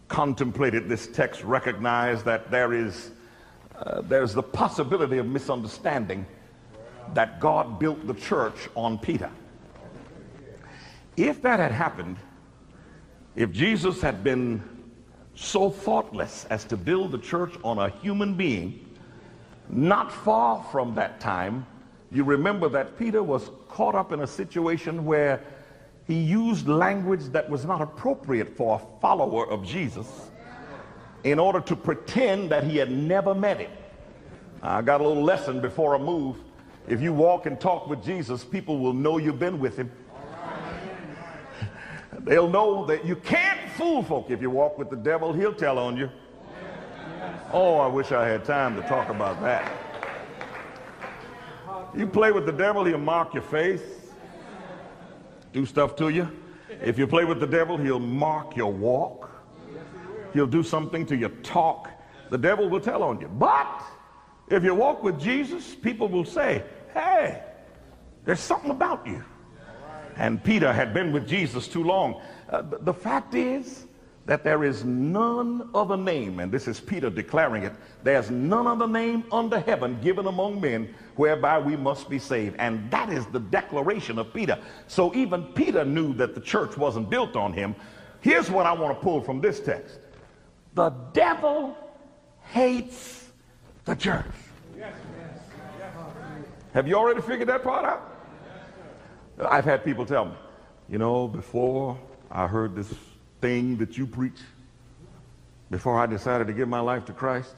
[0.09, 3.13] contemplated this text recognize that there is
[3.77, 6.27] uh, there's the possibility of misunderstanding
[7.15, 9.31] that God built the church on Peter.
[11.17, 12.17] If that had happened,
[13.39, 14.61] if Jesus had been
[15.37, 18.85] so thoughtless as to build the church on a human being,
[19.69, 21.65] not far from that time,
[22.11, 25.41] you remember that Peter was caught up in a situation where
[26.09, 30.31] he used language that was not appropriate for a follower of Jesus
[31.23, 33.71] in order to pretend that he had never met him.
[34.65, 36.39] I got a little lesson before I move.
[36.89, 39.93] If you walk and talk with Jesus, people will know you've been with him.
[42.29, 44.31] They'll know that you can't fool folk.
[44.31, 46.11] If you walk with the devil, he'll tell on you.
[47.55, 49.73] Oh, I wish I had time to talk about that.
[51.97, 53.81] You play with the devil, he'll mark your face,
[55.55, 56.31] do stuff to you.
[56.83, 59.31] If you play with the devil, he'll mark your walk.
[60.35, 61.91] He'll do something to your talk.
[62.29, 63.29] The devil will tell on you.
[63.29, 63.83] But
[64.49, 66.63] if you walk with Jesus, people will say,
[66.93, 67.43] hey,
[68.27, 69.25] there's something about you.
[70.19, 72.21] And Peter had been with Jesus too long.
[72.51, 73.87] Uh, the, the fact is
[74.27, 78.87] that there is none other name, and this is Peter declaring it, there's none other
[78.87, 82.57] name under heaven given among men whereby we must be saved.
[82.59, 84.59] And that is the declaration of Peter.
[84.87, 87.75] So even Peter knew that the church wasn't built on him.
[88.21, 89.99] Here's what I want to pull from this text
[90.75, 91.77] the devil
[92.43, 93.29] hates
[93.85, 94.27] the church.
[96.75, 98.18] Have you already figured that part out?
[99.41, 100.35] I've had people tell me,
[100.89, 101.99] you know, before
[102.31, 102.93] I heard this
[103.41, 104.39] thing that you preach,
[105.71, 107.55] before I decided to give my life to Christ,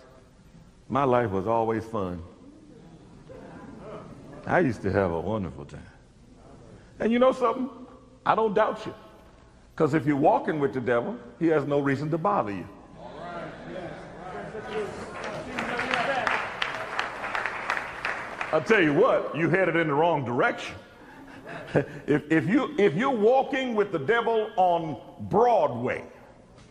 [0.88, 2.22] my life was always fun.
[4.46, 5.82] I used to have a wonderful time.
[6.98, 7.70] And you know something?
[8.26, 8.94] I don't doubt you.
[9.74, 12.68] Because if you're walking with the devil, he has no reason to bother you.
[18.52, 20.74] I'll tell you what, you headed in the wrong direction.
[22.06, 26.04] if, if, you, if you're walking with the devil on Broadway,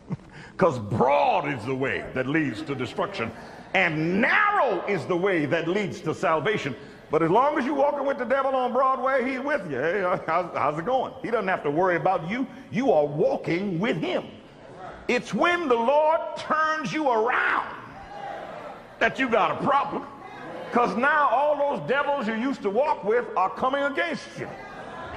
[0.51, 3.31] because broad is the way that leads to destruction,
[3.73, 6.75] and narrow is the way that leads to salvation.
[7.11, 9.77] But as long as you're walking with the devil on Broadway, he's with you.
[9.77, 11.13] Hey, uh, how's, how's it going?
[11.21, 12.45] He doesn't have to worry about you.
[12.71, 14.25] You are walking with him.
[15.07, 17.75] It's when the Lord turns you around
[18.99, 20.05] that you got a problem.
[20.69, 24.47] Because now all those devils you used to walk with are coming against you.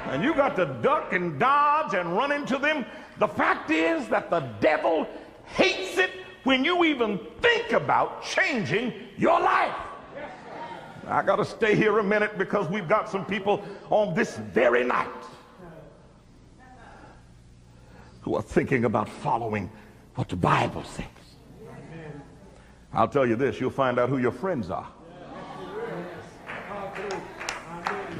[0.06, 2.84] And you got to duck and dodge and run into them.
[3.18, 5.08] The fact is that the devil
[5.46, 6.10] hates it
[6.44, 9.74] when you even think about changing your life.
[11.06, 14.84] I got to stay here a minute because we've got some people on this very
[14.84, 15.08] night
[18.20, 19.70] who are thinking about following
[20.14, 21.06] what the Bible says.
[22.92, 24.86] I'll tell you this, you'll find out who your friends are.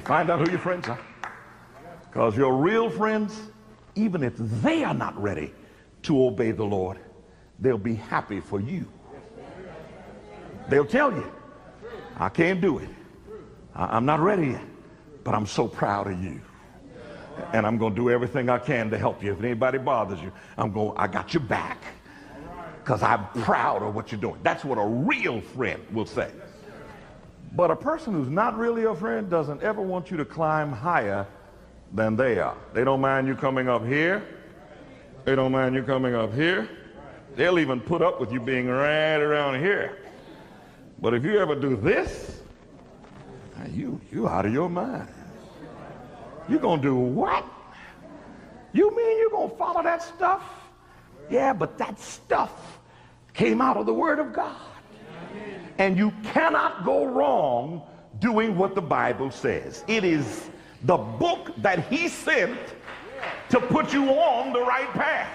[0.04, 0.98] Find out who your friends are.
[2.12, 3.40] Because your real friends,
[3.94, 5.54] even if they are not ready
[6.02, 6.98] to obey the Lord,
[7.58, 8.86] they'll be happy for you.
[10.68, 11.32] They'll tell you,
[12.18, 12.90] I can't do it.
[13.74, 14.64] I- am not ready yet,
[15.24, 16.40] but I'm so proud of you.
[17.54, 19.32] And I'm going to do everything I can to help you.
[19.32, 21.82] If anybody bothers you, I'm going, I got your back
[22.84, 24.38] because I'm proud of what you're doing.
[24.42, 26.30] That's what a real friend will say.
[27.56, 31.26] But a person who's not really a friend doesn't ever want you to climb higher
[31.92, 32.56] than they are.
[32.72, 34.24] They don't mind you coming up here.
[35.24, 36.68] They don't mind you coming up here.
[37.36, 39.98] They'll even put up with you being right around here.
[41.00, 42.40] But if you ever do this,
[43.72, 45.08] you you out of your mind.
[46.48, 47.44] You're gonna do what?
[48.72, 50.42] You mean you're gonna follow that stuff?
[51.30, 52.80] Yeah, but that stuff
[53.32, 54.56] came out of the Word of God.
[55.78, 57.82] And you cannot go wrong
[58.18, 59.84] doing what the Bible says.
[59.88, 60.50] It is
[60.84, 62.58] the book that he sent
[63.50, 65.30] to put you on the right path.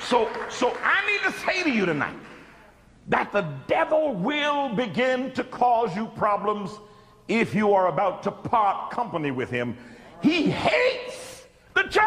[0.00, 2.16] So, so I need to say to you tonight
[3.08, 6.70] that the devil will begin to cause you problems
[7.28, 9.76] if you are about to part company with him.
[10.20, 12.04] He hates the church.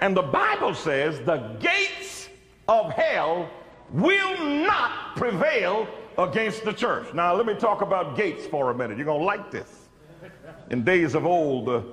[0.00, 2.28] And the Bible says the gates
[2.68, 3.48] of hell
[3.90, 5.88] will not prevail
[6.18, 7.12] against the church.
[7.14, 8.98] Now, let me talk about gates for a minute.
[8.98, 9.77] You're going to like this.
[10.70, 11.84] In days of old, the,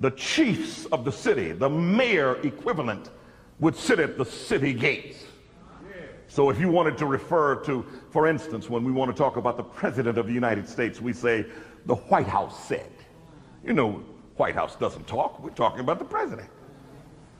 [0.00, 3.10] the chiefs of the city, the mayor equivalent,
[3.58, 5.24] would sit at the city gates.
[6.28, 9.56] So if you wanted to refer to, for instance, when we want to talk about
[9.56, 11.44] the President of the United States, we say,
[11.86, 12.90] the White House said.
[13.64, 14.04] You know,
[14.36, 15.42] White House doesn't talk.
[15.42, 16.48] We're talking about the President.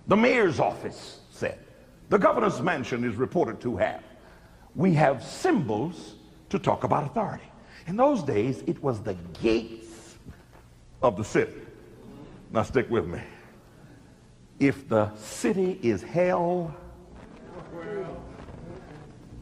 [0.08, 1.58] The mayor's office said.
[2.08, 4.02] The governor's mansion is reported to have.
[4.74, 6.16] We have symbols
[6.48, 7.44] to talk about authority.
[7.86, 9.79] In those days, it was the gates
[11.02, 11.52] of the city.
[12.52, 13.20] Now, stick with me.
[14.58, 16.74] If the city is hell,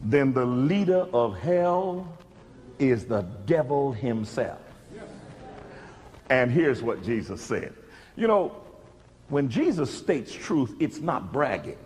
[0.03, 2.17] then the leader of hell
[2.77, 4.59] is the devil himself.
[6.29, 7.73] And here's what Jesus said.
[8.15, 8.55] You know,
[9.29, 11.77] when Jesus states truth, it's not bragging.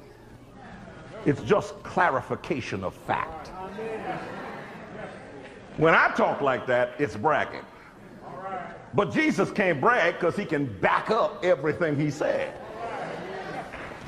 [1.26, 3.47] It's just clarification of fact.
[5.78, 7.65] When I talk like that, it's bragging.
[8.93, 12.53] But Jesus can't brag because he can back up everything he said.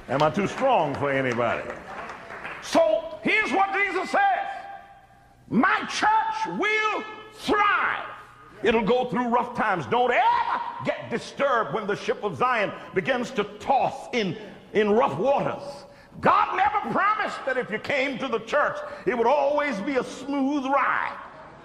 [0.07, 1.67] Am I too strong for anybody?
[2.61, 4.21] So here's what Jesus says
[5.49, 8.05] My church will thrive.
[8.63, 9.85] It'll go through rough times.
[9.87, 14.37] Don't ever get disturbed when the ship of Zion begins to toss in,
[14.73, 15.63] in rough waters.
[16.21, 20.03] God never promised that if you came to the church, it would always be a
[20.03, 21.17] smooth ride.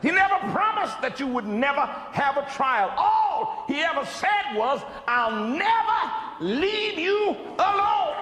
[0.03, 2.93] He never promised that you would never have a trial.
[2.97, 6.01] All he ever said was, I'll never
[6.41, 8.17] leave you alone.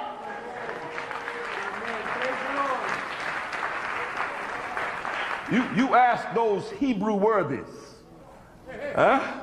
[5.53, 7.65] You, you ask those Hebrew worthies.
[8.95, 9.43] Huh?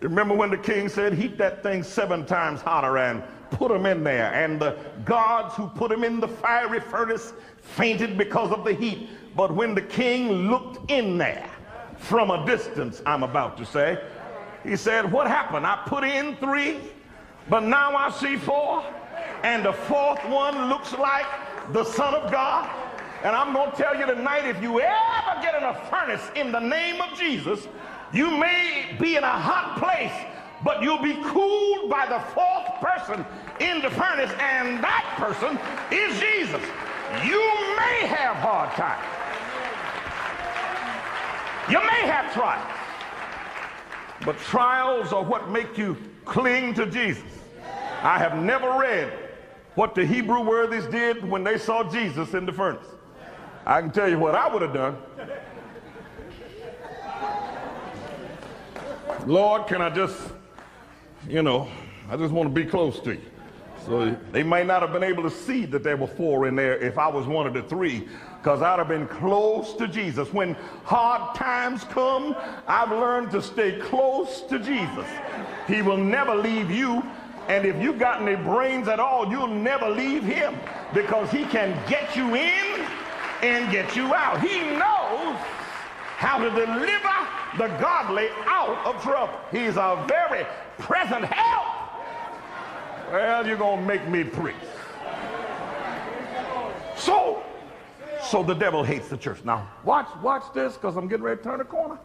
[0.00, 4.04] Remember when the king said, heat that thing seven times hotter and put them in
[4.04, 4.32] there.
[4.32, 9.08] And the gods who put him in the fiery furnace fainted because of the heat.
[9.34, 11.50] But when the king looked in there
[12.06, 13.98] from a distance, I'm about to say,
[14.62, 15.66] he said, What happened?
[15.66, 16.78] I put in three,
[17.48, 18.84] but now I see four.
[19.42, 21.26] And the fourth one looks like
[21.72, 22.68] the Son of God.
[23.22, 26.52] And I'm going to tell you tonight if you ever get in a furnace in
[26.52, 27.66] the name of Jesus,
[28.12, 30.12] you may be in a hot place,
[30.64, 33.24] but you'll be cooled by the fourth person
[33.60, 35.58] in the furnace, and that person
[35.90, 36.62] is Jesus.
[37.24, 37.40] You
[37.76, 39.25] may have hard times.
[41.68, 42.78] You may have trials.
[44.24, 47.24] But trials are what make you cling to Jesus.
[48.02, 49.12] I have never read
[49.74, 52.86] what the Hebrew worthies did when they saw Jesus in the furnace.
[53.64, 54.96] I can tell you what I would have done.
[59.26, 60.16] Lord, can I just,
[61.28, 61.68] you know,
[62.08, 63.20] I just want to be close to you.
[63.84, 66.76] So they might not have been able to see that there were four in there
[66.78, 68.08] if I was one of the three,
[68.46, 70.32] because I'd have been close to Jesus.
[70.32, 72.36] When hard times come,
[72.68, 75.08] I've learned to stay close to Jesus.
[75.66, 77.02] He will never leave you.
[77.48, 80.54] And if you've got any brains at all, you'll never leave him
[80.94, 82.86] because he can get you in
[83.42, 84.40] and get you out.
[84.40, 85.36] He knows
[86.14, 87.16] how to deliver
[87.58, 89.34] the godly out of trouble.
[89.50, 90.46] He's a very
[90.78, 91.66] present help.
[93.10, 94.54] Well, you're going to make me preach.
[96.96, 97.42] So,
[98.28, 99.44] so the devil hates the church.
[99.44, 101.98] Now, watch, watch this because I'm getting ready to turn a corner.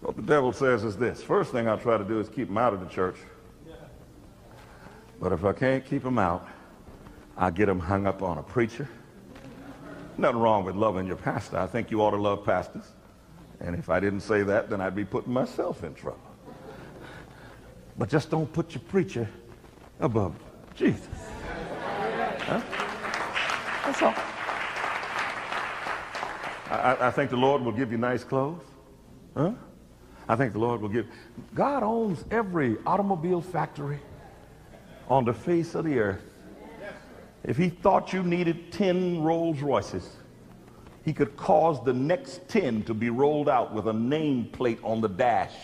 [0.00, 1.22] What the devil says is this.
[1.22, 3.16] First thing I try to do is keep him out of the church.
[5.20, 6.48] But if I can't keep him out,
[7.36, 8.88] I get him hung up on a preacher.
[10.18, 11.58] Nothing wrong with loving your pastor.
[11.58, 12.84] I think you ought to love pastors.
[13.60, 16.18] And if I didn't say that, then I'd be putting myself in trouble.
[17.96, 19.28] But just don't put your preacher
[20.00, 20.34] above
[20.74, 21.06] Jesus.
[22.40, 22.60] Huh?
[23.84, 24.31] That's all.
[26.72, 28.64] I, I think the Lord will give you nice clothes.
[29.36, 29.52] Huh?
[30.28, 31.06] I think the Lord will give.
[31.54, 34.00] God owns every automobile factory
[35.08, 36.22] on the face of the earth.
[37.44, 40.16] If he thought you needed 10 Rolls Royces,
[41.04, 45.08] he could cause the next 10 to be rolled out with a nameplate on the
[45.08, 45.54] dash,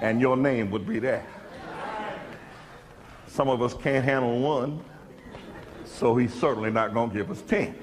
[0.00, 1.24] and your name would be there.
[3.28, 4.82] Some of us can't handle one,
[5.84, 7.76] so he's certainly not going to give us 10.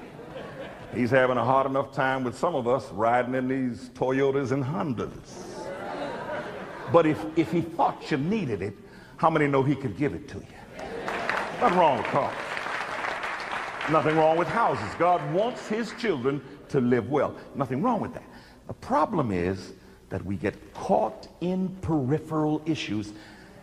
[0.94, 4.64] He's having a hard enough time with some of us riding in these Toyotas and
[4.64, 5.10] Hondas.
[6.92, 8.74] But if, if he thought you needed it,
[9.18, 10.84] How many know he could give it to you?
[11.60, 12.36] Nothing wrong with cars.
[13.90, 14.88] Nothing wrong with houses.
[14.96, 17.34] God wants his children to live well.
[17.56, 18.22] Nothing wrong with that.
[18.68, 19.72] The problem is
[20.08, 23.12] that we get caught in peripheral issues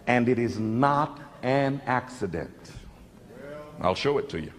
[0.07, 2.71] and it is not an accident.
[3.79, 4.51] I'll show it to you.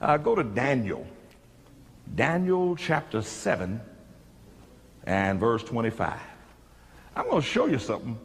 [0.00, 1.06] Uh, go to Daniel.
[2.14, 3.80] Daniel chapter 7
[5.04, 6.18] and verse 25.
[7.16, 8.18] I'm going to show you something.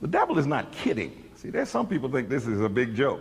[0.00, 1.30] The devil is not kidding.
[1.36, 3.20] See, there's some people think this is a big joke.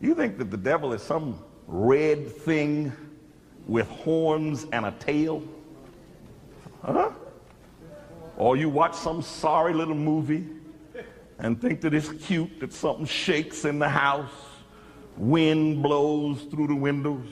[0.00, 2.92] You think that the devil is some red thing
[3.66, 5.42] with horns and a tail?
[6.82, 7.10] Huh?
[8.36, 10.46] Or you watch some sorry little movie
[11.38, 14.30] and think that it's cute that something shakes in the house,
[15.16, 17.26] wind blows through the windows.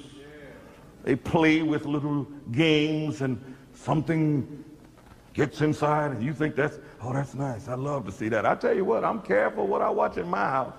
[1.05, 3.43] They play with little games and
[3.75, 4.65] something
[5.33, 7.69] gets inside and you think that's, oh, that's nice.
[7.69, 8.45] I love to see that.
[8.45, 10.75] I tell you what, I'm careful what I watch in my house.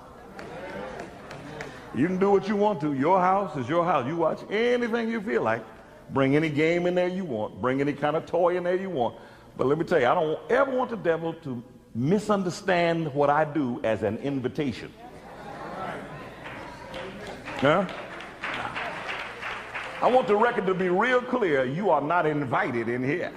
[1.95, 2.93] You can do what you want to.
[2.93, 4.05] Your house is your house.
[4.05, 5.63] You watch anything you feel like.
[6.11, 7.61] Bring any game in there you want.
[7.61, 9.15] Bring any kind of toy in there you want.
[9.57, 11.63] But let me tell you, I don't ever want the devil to
[11.95, 14.93] misunderstand what I do as an invitation.
[17.57, 17.86] Huh?
[20.02, 21.66] I want the record to be real clear.
[21.66, 23.34] You are not invited in here.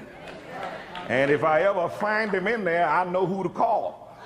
[1.08, 4.16] And if I ever find him in there, I know who to call.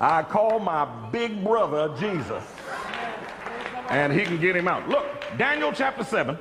[0.00, 2.42] I call my big brother Jesus.
[3.90, 4.88] And he can get him out.
[4.88, 5.06] Look,
[5.36, 6.38] Daniel chapter 7.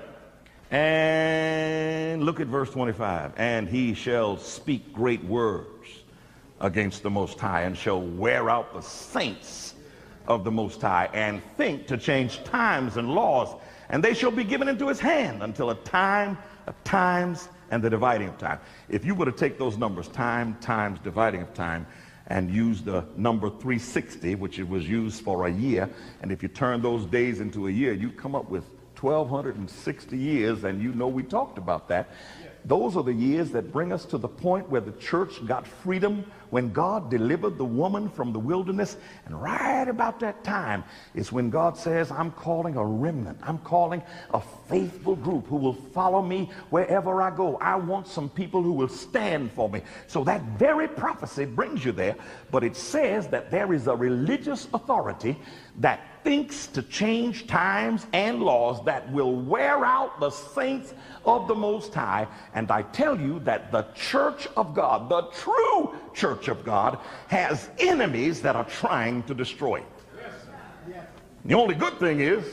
[0.72, 3.34] And look at verse 25.
[3.36, 5.68] And he shall speak great words
[6.62, 9.76] against the Most High and shall wear out the saints
[10.28, 13.56] of the Most High and think to change times and laws.
[13.90, 17.90] And they shall be given into his hand until a time of times and the
[17.90, 18.60] dividing of time.
[18.90, 21.86] If you were to take those numbers, time times dividing of time,
[22.28, 25.90] and use the number 360, which it was used for a year,
[26.22, 28.66] and if you turn those days into a year, you come up with
[29.00, 32.10] 1,260 years, and you know we talked about that.
[32.66, 36.26] Those are the years that bring us to the point where the church got freedom
[36.50, 38.98] when God delivered the woman from the wilderness.
[39.26, 40.84] And right about that time
[41.14, 43.40] is when God says, I'm calling a remnant.
[43.44, 44.02] I'm calling
[44.34, 47.58] a faithful group who will follow me wherever I go.
[47.58, 49.82] I want some people who will stand for me.
[50.08, 52.16] So that very prophecy brings you there.
[52.52, 55.38] But it says that there is a religious authority
[55.80, 60.94] that thinks to change times and laws that will wear out the saints
[61.24, 62.28] of the Most High.
[62.54, 67.70] And I tell you that the church of God, the true church of God, has
[67.80, 69.86] enemies that are trying to destroy it.
[71.46, 72.46] The only good thing is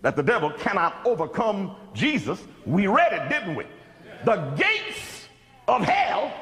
[0.00, 2.42] that the devil cannot overcome Jesus.
[2.66, 3.66] We read it, didn't we?
[4.24, 5.28] The gates
[5.68, 6.32] of hell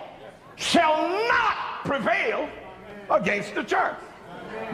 [0.57, 2.49] shall not prevail
[3.11, 3.97] against the church.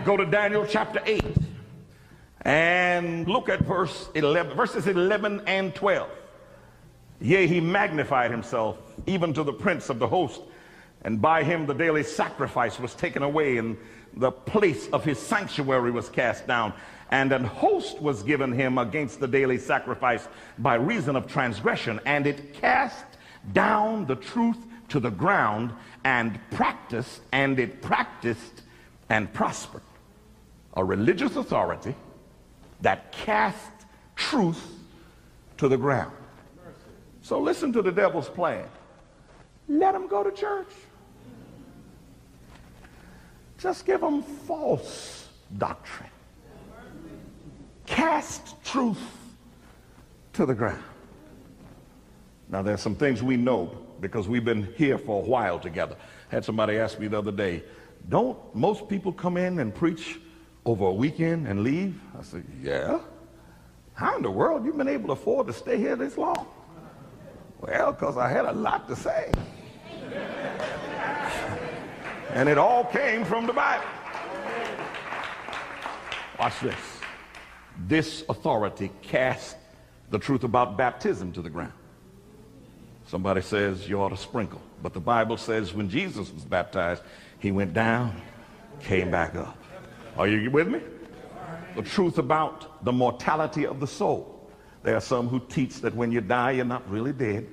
[0.05, 1.23] Go to Daniel chapter 8
[2.43, 6.09] and look at verse 11, verses 11 and 12.
[7.21, 10.43] Yea, he magnified himself even to the prince of the host,
[11.07, 13.77] and by him the daily sacrifice was taken away, and
[14.17, 16.73] the place of his sanctuary was cast down,
[17.13, 20.27] and an host was given him against the daily sacrifice
[20.59, 23.05] by reason of transgression, and it cast
[23.53, 28.63] down the truth to the ground and practiced, and it practiced
[29.09, 29.83] and prospered.
[30.75, 31.95] A religious authority
[32.81, 33.71] that cast
[34.17, 34.73] truth
[35.59, 36.17] to the ground.
[37.23, 38.67] So listen to the devil's plan.
[39.69, 40.67] Let him go to church.
[43.59, 46.11] Just give them false doctrine.
[47.87, 48.99] Cast truth
[50.35, 50.83] to the ground.
[52.49, 55.97] Now, there's some things we know because we've been here for a while together.
[56.29, 57.63] Had somebody ask me the other day,
[58.09, 60.21] don't most people come in and preach
[60.65, 61.99] over a weekend and leave?
[62.19, 63.01] I said, yeah.
[63.95, 66.47] How in the world you been able to afford to stay here this long?
[67.61, 69.33] Well, because I had a lot to say.
[72.37, 73.87] And it all came from the Bible.
[76.39, 76.77] Watch this.
[77.89, 79.57] This authority cast
[80.11, 81.73] the truth about baptism to the ground.
[83.07, 84.61] Somebody says you ought to sprinkle.
[84.83, 87.03] But the Bible says when Jesus was baptized,
[87.39, 88.21] he went down,
[88.81, 89.57] came back up.
[90.19, 90.83] Are you with me?
[91.75, 94.47] The truth about the mortality of the soul.
[94.83, 97.47] There are some who teach that when you die, you're not really dead,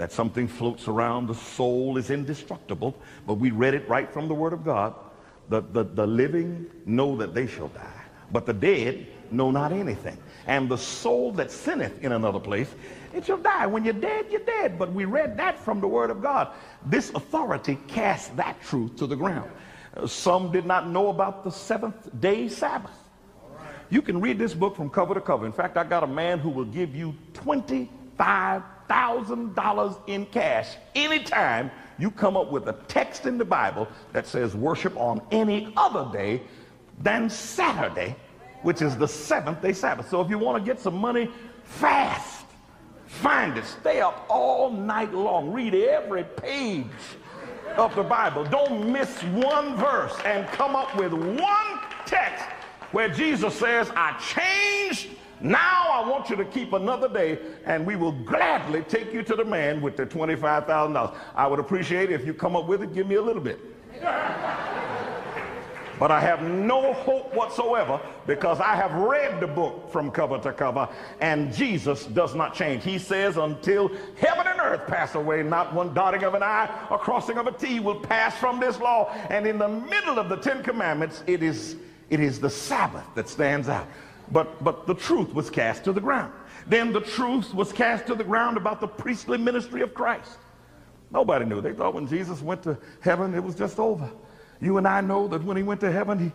[0.00, 2.94] that something floats around, the soul is indestructible.
[3.26, 4.94] But we read it right from the Word of God.
[5.50, 10.16] The, the, the living know that they shall die, but the dead know not anything.
[10.46, 12.72] And the soul that sinneth in another place,
[13.12, 13.66] it shall die.
[13.66, 14.78] When you're dead, you're dead.
[14.78, 16.48] But we read that from the Word of God.
[16.86, 19.50] This authority casts that truth to the ground.
[20.06, 22.96] Some did not know about the seventh day Sabbath.
[23.90, 25.44] You can read this book from cover to cover.
[25.44, 27.14] In fact, I got a man who will give you
[28.90, 34.54] $25,000 in cash anytime you come up with a text in the Bible that says
[34.54, 36.42] worship on any other day
[36.98, 38.16] than Saturday,
[38.62, 40.08] which is the seventh day Sabbath.
[40.08, 41.30] So if you want to get some money
[41.64, 42.46] fast,
[43.06, 43.64] find it.
[43.64, 45.52] Stay up all night long.
[45.52, 46.86] Read every page
[47.76, 48.44] of the Bible.
[48.44, 52.44] Don't miss one verse and come up with one text
[52.92, 55.16] where Jesus says, I changed.
[55.40, 59.34] Now I want you to keep another day, and we will gladly take you to
[59.34, 61.14] the man with the $25,000.
[61.34, 63.58] I would appreciate it if you come up with it, give me a little bit.
[66.00, 70.50] But I have no hope whatsoever because I have read the book from cover to
[70.50, 70.88] cover
[71.20, 72.82] and Jesus does not change.
[72.82, 76.96] He says, until heaven and earth pass away, not one dotting of an I or
[76.98, 79.10] crossing of a T will pass from this law.
[79.28, 81.76] And in the middle of the Ten Commandments, it is,
[82.08, 83.86] it is the Sabbath that stands out.
[84.32, 86.32] But, but the truth was cast to the ground.
[86.66, 90.38] Then the truth was cast to the ground about the priestly ministry of Christ.
[91.10, 91.60] Nobody knew.
[91.60, 94.08] They thought when Jesus went to heaven, it was just over.
[94.60, 96.32] You and I know that when he went to heaven, he,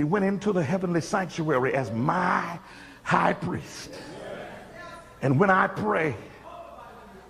[0.00, 2.58] he went into the heavenly sanctuary as my
[3.02, 3.92] high priest.
[5.20, 6.16] And when I pray,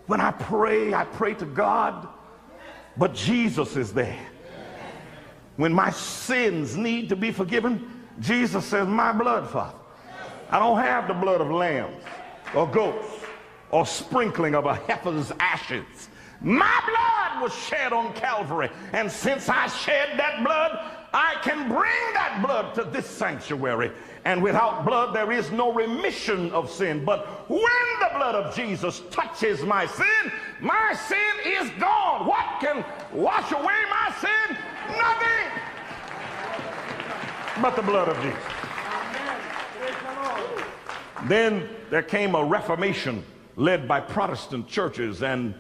[0.06, 2.08] when I pray, I pray to God,
[2.96, 4.18] but Jesus is there.
[5.56, 9.78] When my sins need to be forgiven, Jesus says, My blood, Father.
[10.50, 12.02] I don't have the blood of lambs
[12.54, 13.24] or goats
[13.70, 16.08] or sprinkling of a heifer's ashes.
[16.40, 18.70] My blood was shed on Calvary.
[18.92, 20.78] And since I shed that blood,
[21.12, 23.90] I can bring that blood to this sanctuary.
[24.24, 27.04] And without blood, there is no remission of sin.
[27.04, 27.60] But when
[28.00, 32.26] the blood of Jesus touches my sin, my sin is gone.
[32.26, 34.56] What can wash away my sin?
[34.88, 35.62] Nothing
[37.62, 38.55] but the blood of Jesus.
[41.28, 43.24] Then there came a reformation
[43.56, 45.54] led by Protestant churches, and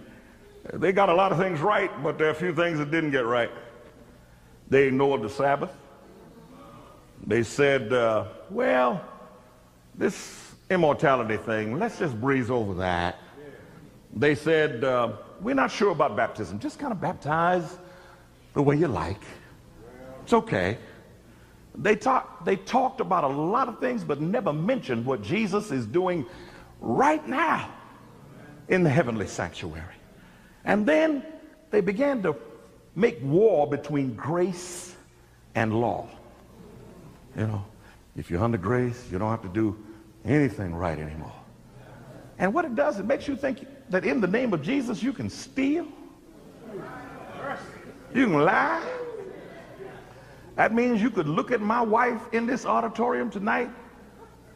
[0.72, 3.10] they got a lot of things right, but there are a few things that didn't
[3.10, 3.50] get right.
[4.68, 5.70] They ignored the Sabbath.
[7.26, 9.02] They said, uh, well,
[9.94, 13.18] this immortality thing, let's just breeze over that.
[14.14, 16.58] They said, uh, we're not sure about baptism.
[16.58, 17.78] Just kind of baptize
[18.54, 19.22] the way you like.
[20.22, 20.78] It's okay.
[21.78, 25.86] They, talk, they talked about a lot of things, but never mentioned what Jesus is
[25.86, 26.24] doing
[26.80, 27.70] right now
[28.68, 29.94] in the heavenly sanctuary.
[30.64, 31.24] And then
[31.70, 32.36] they began to
[32.94, 34.96] make war between grace
[35.54, 36.08] and law.
[37.36, 37.64] You know,
[38.16, 39.76] if you're under grace, you don't have to do
[40.24, 41.32] anything right anymore.
[42.38, 45.12] And what it does, it makes you think that in the name of Jesus you
[45.12, 45.86] can steal,
[48.14, 48.82] you can lie.
[50.56, 53.70] That means you could look at my wife in this auditorium tonight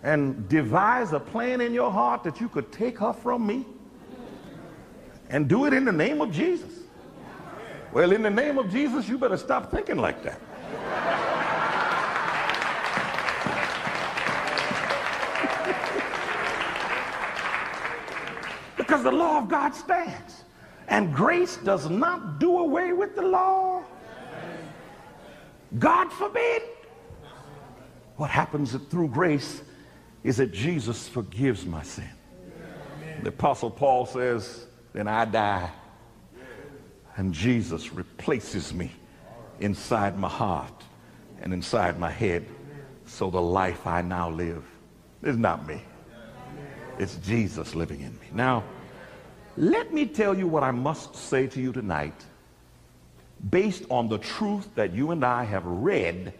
[0.02, 3.66] and devise a plan in your heart that you could take her from me
[5.28, 6.80] and do it in the name of Jesus.
[7.92, 10.40] Well, in the name of Jesus, you better stop thinking like that.
[18.76, 20.44] because the law of God stands.
[20.88, 23.84] And grace does not do away with the law.
[25.78, 26.62] God forbid.
[28.16, 29.62] What happens through grace
[30.24, 32.10] is that Jesus forgives my sin.
[33.22, 35.70] The Apostle Paul says, Then I die,
[37.16, 38.90] and Jesus replaces me
[39.60, 40.82] inside my heart
[41.40, 42.46] and inside my head.
[43.06, 44.64] So the life I now live
[45.22, 45.82] is not me,
[46.98, 48.26] it's Jesus living in me.
[48.32, 48.64] Now,
[49.56, 52.24] let me tell you what I must say to you tonight
[53.48, 56.34] based on the truth that you and I have read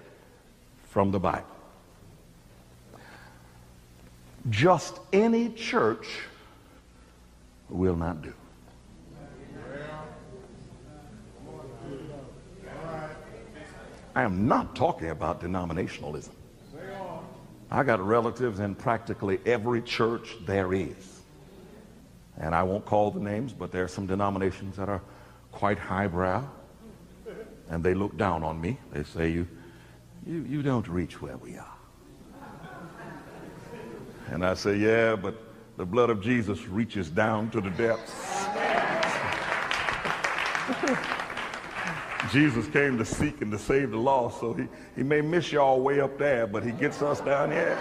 [0.91, 1.47] from the Bible.
[4.49, 6.07] Just any church
[7.69, 8.33] will not do.
[14.15, 16.31] I am not talking about denominationalism.
[17.71, 21.23] I got relatives in practically every church there is.
[22.37, 25.03] And I won't call the names, but there are some denominations that are
[25.53, 26.49] quite highbrow.
[27.71, 28.79] And they look down on me.
[28.93, 29.49] They say, you,
[30.27, 31.77] you, you don't reach where we are.
[34.29, 35.41] And I say, yeah, but
[35.77, 38.47] the blood of Jesus reaches down to the depths.
[42.33, 45.81] Jesus came to seek and to save the lost, so he, he may miss y'all
[45.81, 47.79] way up there, but he gets us down here.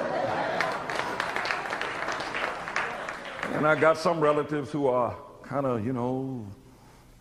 [3.53, 6.47] And I got some relatives who are kind of, you know,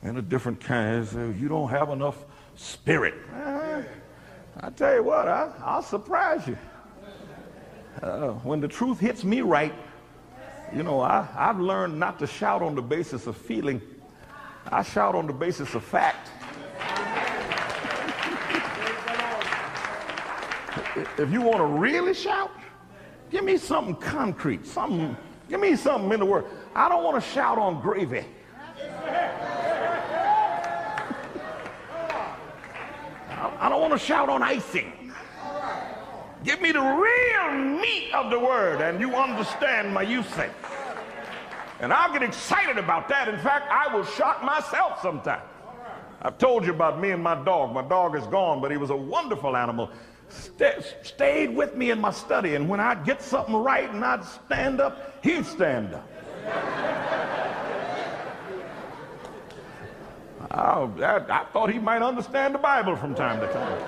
[0.02, 1.06] in a different kind.
[1.06, 2.24] Say, you don't have enough
[2.58, 3.14] spirit.
[3.32, 3.82] Ah,
[4.60, 6.58] I tell you what, I, I'll surprise you.
[8.02, 9.74] Uh, when the truth hits me right,
[10.74, 13.80] you know, I, I've learned not to shout on the basis of feeling.
[14.70, 16.30] I shout on the basis of fact.
[21.16, 22.50] if you want to really shout,
[23.30, 25.16] give me something concrete, something,
[25.48, 26.44] give me something in the word.
[26.74, 28.24] I don't want to shout on gravy.
[33.60, 34.92] I don't want to shout on icing.
[36.44, 40.50] Give me the real meat of the word, and you understand my usage.
[41.80, 43.28] And I'll get excited about that.
[43.28, 45.42] In fact, I will shock myself sometimes.
[46.22, 47.72] I've told you about me and my dog.
[47.72, 49.90] My dog is gone, but he was a wonderful animal.
[50.28, 54.24] St- stayed with me in my study, and when I'd get something right and I'd
[54.24, 56.08] stand up, he'd stand up.
[60.50, 63.78] Oh, I, thought he might understand the Bible from time to time.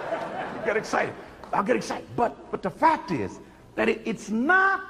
[0.58, 1.14] You get excited.
[1.52, 2.06] I'll get excited.
[2.16, 3.40] But, but the fact is
[3.76, 4.82] that it, it's not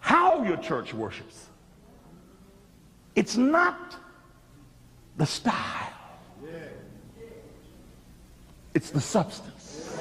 [0.00, 1.46] how your church worships.
[3.14, 3.96] It's not
[5.16, 5.92] the style.
[8.74, 9.96] It's the substance.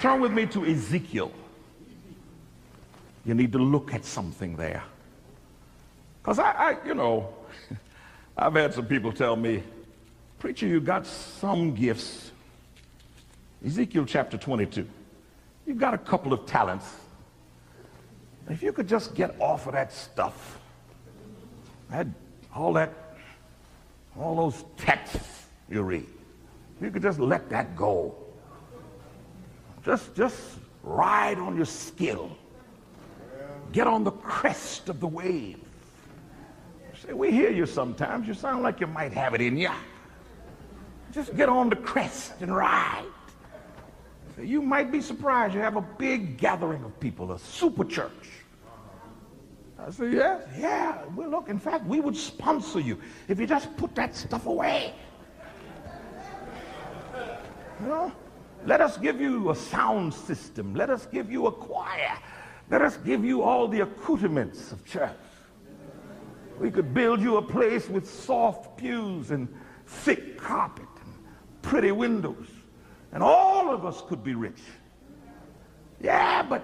[0.00, 1.32] Turn with me to Ezekiel.
[3.30, 4.82] You need to look at something there.
[6.20, 7.32] Because I, I, you know,
[8.36, 9.62] I've had some people tell me,
[10.40, 12.32] Preacher, you got some gifts.
[13.64, 14.84] Ezekiel chapter 22.
[15.64, 16.92] You've got a couple of talents.
[18.48, 20.58] If you could just get off of that stuff,
[21.88, 22.08] that,
[22.52, 22.92] all that,
[24.18, 26.06] all those texts you read,
[26.80, 28.12] you could just let that go.
[29.84, 30.40] Just, just
[30.82, 32.36] ride on your skill.
[33.72, 35.58] Get on the crest of the wave.
[37.06, 38.28] Say, we hear you sometimes.
[38.28, 39.70] You sound like you might have it in you.
[41.12, 43.04] Just get on the crest and ride.
[44.40, 45.54] You might be surprised.
[45.54, 48.10] You have a big gathering of people, a super church.
[49.78, 51.04] I said, yes, yeah.
[51.16, 52.98] Well, look, in fact, we would sponsor you
[53.28, 54.94] if you just put that stuff away.
[57.80, 58.12] You know,
[58.66, 60.74] let us give you a sound system.
[60.74, 62.18] Let us give you a choir.
[62.70, 65.10] Let us give you all the accoutrements of church.
[66.60, 69.48] We could build you a place with soft pews and
[69.86, 71.14] thick carpet and
[71.62, 72.46] pretty windows,
[73.12, 74.60] and all of us could be rich.
[76.00, 76.62] Yeah, but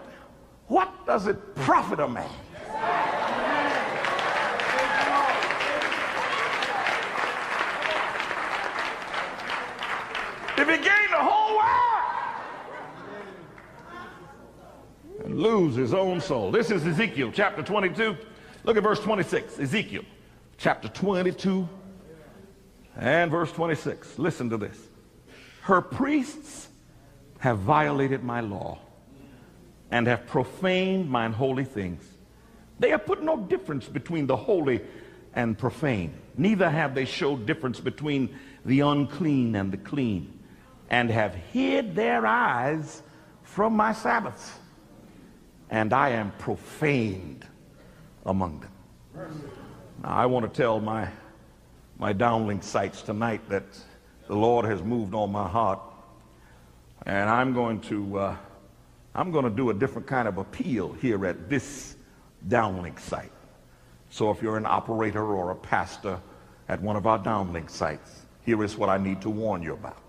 [0.68, 2.30] what does it profit a man?
[10.58, 11.95] If he gained the whole and
[15.36, 16.50] lose his own soul.
[16.50, 18.16] This is Ezekiel chapter 22.
[18.64, 19.60] Look at verse 26.
[19.60, 20.02] Ezekiel
[20.56, 21.68] chapter 22
[22.96, 24.18] and verse 26.
[24.18, 24.78] Listen to this.
[25.60, 26.68] Her priests
[27.40, 28.78] have violated my law
[29.90, 32.02] and have profaned mine holy things.
[32.78, 34.80] They have put no difference between the holy
[35.34, 36.14] and profane.
[36.38, 38.34] Neither have they showed difference between
[38.64, 40.40] the unclean and the clean,
[40.88, 43.02] and have hid their eyes
[43.42, 44.58] from my Sabbaths
[45.70, 47.46] and I am profaned
[48.24, 48.70] among them.
[50.02, 51.08] Now, I want to tell my,
[51.98, 53.64] my downlink sites tonight that
[54.26, 55.80] the Lord has moved on my heart,
[57.06, 58.36] and I'm going to, uh,
[59.14, 61.96] I'm going to do a different kind of appeal here at this
[62.48, 63.32] downlink site.
[64.10, 66.20] So if you're an operator or a pastor
[66.68, 70.02] at one of our downlink sites, here is what I need to warn you about.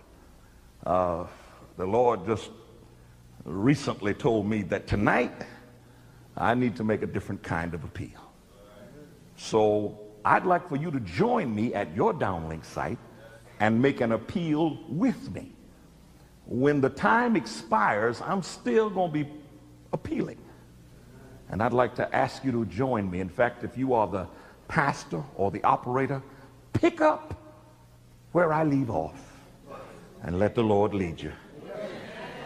[0.86, 1.28] Uh,
[1.78, 2.52] the Lord just
[3.48, 5.46] recently told me that tonight
[6.36, 8.32] I need to make a different kind of appeal.
[9.38, 12.98] So I'd like for you to join me at your downlink site
[13.60, 15.54] and make an appeal with me.
[16.46, 19.30] When the time expires, I'm still going to be
[19.94, 20.40] appealing.
[21.50, 23.22] And I'd like to ask you to join me.
[23.22, 24.28] In fact, if you are the
[24.68, 26.22] pastor or the operator,
[26.74, 27.34] pick up
[28.34, 29.20] where I leave off
[30.24, 31.32] and let the Lord lead you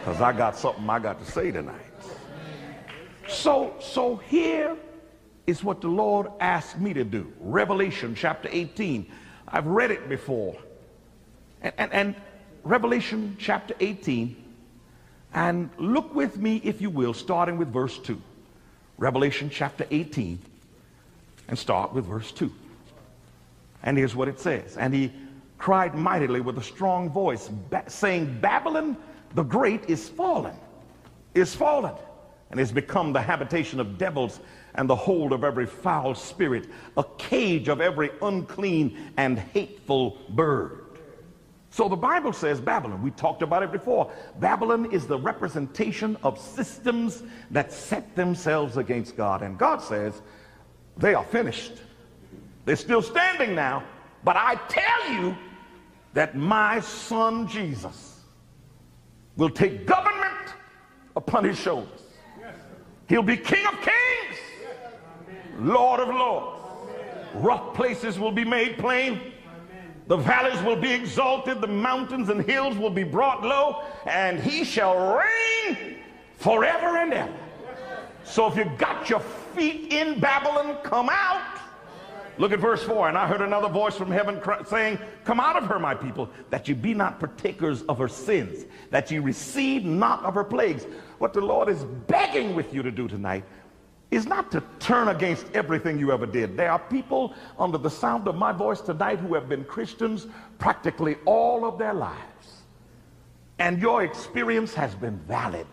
[0.02, 1.80] because I got something I got to say tonight.
[3.28, 4.76] So, so here
[5.46, 7.32] is what the Lord asked me to do.
[7.38, 9.06] Revelation chapter 18.
[9.46, 10.56] I've read it before.
[11.60, 12.16] And, and, and
[12.64, 14.34] Revelation chapter 18.
[15.34, 18.20] And look with me, if you will, starting with verse 2.
[18.98, 20.36] Revelation chapter 18.
[21.46, 22.52] And start with verse 2.
[23.84, 24.76] And here's what it says.
[24.76, 25.12] And he
[25.58, 27.48] cried mightily with a strong voice,
[27.86, 28.96] saying, Babylon
[29.34, 30.54] the great is fallen,
[31.34, 31.94] is fallen
[32.50, 34.40] and has become the habitation of devils
[34.74, 40.78] and the hold of every foul spirit, a cage of every unclean and hateful bird.
[41.70, 44.12] So the Bible says Babylon, we talked about it before.
[44.38, 49.40] Babylon is the representation of systems that set themselves against God.
[49.40, 50.20] And God says
[50.98, 51.72] they are finished.
[52.66, 53.82] They're still standing now,
[54.22, 55.34] but I tell you
[56.12, 58.11] that my son Jesus
[59.36, 60.54] will take government
[61.16, 62.00] upon his shoulders.
[63.08, 64.38] He'll be King of kings,
[65.58, 66.58] Lord of lords.
[67.34, 69.20] Rough places will be made plain.
[70.08, 74.64] The valleys will be exalted, the mountains and hills will be brought low, and he
[74.64, 75.98] shall reign
[76.36, 77.36] forever and ever.
[78.24, 81.58] So if you got your feet in Babylon, come out.
[82.42, 83.08] Look at verse 4.
[83.08, 86.66] And I heard another voice from heaven saying, Come out of her, my people, that
[86.66, 90.88] you be not partakers of her sins, that you receive not of her plagues.
[91.18, 93.44] What the Lord is begging with you to do tonight
[94.10, 96.56] is not to turn against everything you ever did.
[96.56, 100.26] There are people under the sound of my voice tonight who have been Christians
[100.58, 102.62] practically all of their lives.
[103.60, 105.68] And your experience has been valid.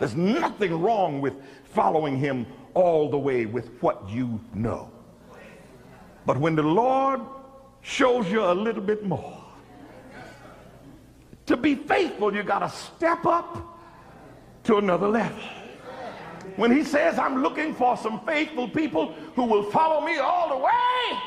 [0.00, 2.44] There's nothing wrong with following him
[2.74, 4.90] all the way with what you know.
[6.24, 7.20] But when the Lord
[7.82, 9.38] shows you a little bit more,
[11.46, 13.78] to be faithful, you got to step up
[14.64, 15.42] to another level.
[16.56, 20.56] When he says, I'm looking for some faithful people who will follow me all the
[20.56, 21.18] way,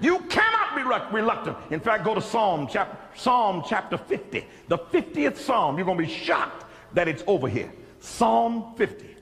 [0.00, 1.56] you cannot be reluctant.
[1.70, 5.76] In fact, go to Psalm chapter, Psalm chapter 50, the 50th Psalm.
[5.76, 7.72] You're going to be shocked that it's over here.
[8.00, 9.16] Psalm 50.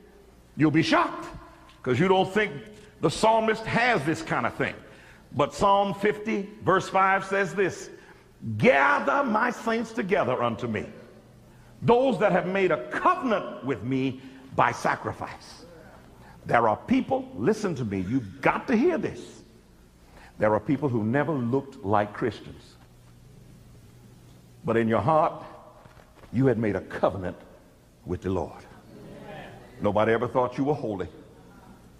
[0.56, 1.26] You'll be shocked
[1.78, 2.52] because you don't think
[3.06, 4.74] the psalmist has this kind of thing.
[5.30, 7.88] But Psalm 50, verse 5 says this
[8.58, 10.86] Gather my saints together unto me,
[11.82, 14.20] those that have made a covenant with me
[14.56, 15.66] by sacrifice.
[16.46, 19.20] There are people, listen to me, you've got to hear this.
[20.40, 22.74] There are people who never looked like Christians.
[24.64, 25.44] But in your heart,
[26.32, 27.36] you had made a covenant
[28.04, 28.64] with the Lord.
[29.80, 31.06] Nobody ever thought you were holy.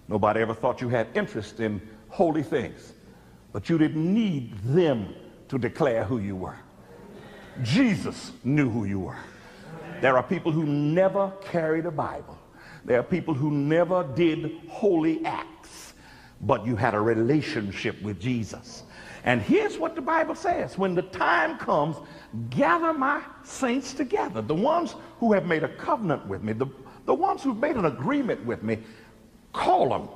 [0.08, 2.92] Nobody ever thought you had interest in holy things.
[3.52, 5.14] But you didn't need them
[5.48, 6.56] to declare who you were.
[7.62, 9.18] Jesus knew who you were.
[10.00, 12.38] There are people who never carried a Bible.
[12.84, 15.94] There are people who never did holy acts,
[16.42, 18.84] but you had a relationship with Jesus.
[19.24, 21.96] And here's what the Bible says when the time comes,
[22.50, 26.66] gather my saints together, the ones who have made a covenant with me, the,
[27.06, 28.78] the ones who've made an agreement with me,
[29.52, 30.08] call them.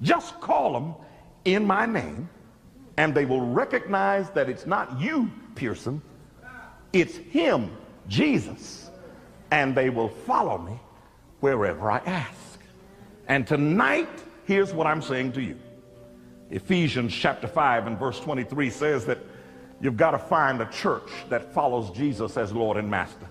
[0.00, 0.94] Just call them
[1.44, 2.28] in my name,
[2.96, 6.02] and they will recognize that it's not you, Pearson,
[6.92, 7.70] it's him,
[8.08, 8.90] Jesus,
[9.50, 10.78] and they will follow me
[11.40, 12.60] wherever I ask.
[13.28, 14.08] And tonight,
[14.44, 15.58] here's what I'm saying to you.
[16.50, 19.18] Ephesians chapter 5 and verse 23 says that
[19.80, 23.26] you've got to find a church that follows Jesus as Lord and Master.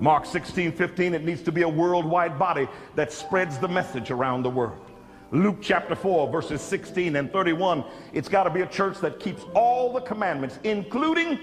[0.00, 4.42] Mark 16, 15, it needs to be a worldwide body that spreads the message around
[4.42, 4.90] the world.
[5.30, 7.84] Luke chapter 4, verses 16 and 31,
[8.14, 11.38] it's got to be a church that keeps all the commandments, including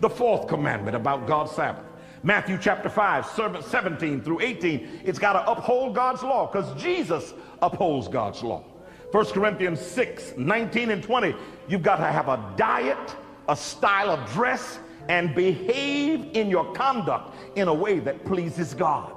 [0.00, 1.84] the fourth commandment about God's Sabbath.
[2.22, 8.08] Matthew chapter 5, 17 through 18, it's got to uphold God's law because Jesus upholds
[8.08, 8.64] God's law.
[9.12, 11.34] 1 Corinthians 6, 19 and 20,
[11.68, 13.16] you've got to have a diet,
[13.48, 14.78] a style of dress,
[15.08, 19.12] and behave in your conduct in a way that pleases God.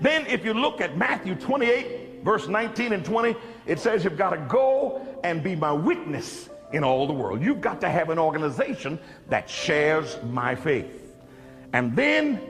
[0.00, 4.30] Then if you look at Matthew 28, verse 19 and 20, it says you've got
[4.30, 7.42] to go and be my witness in all the world.
[7.42, 11.16] You've got to have an organization that shares my faith.
[11.72, 12.40] And then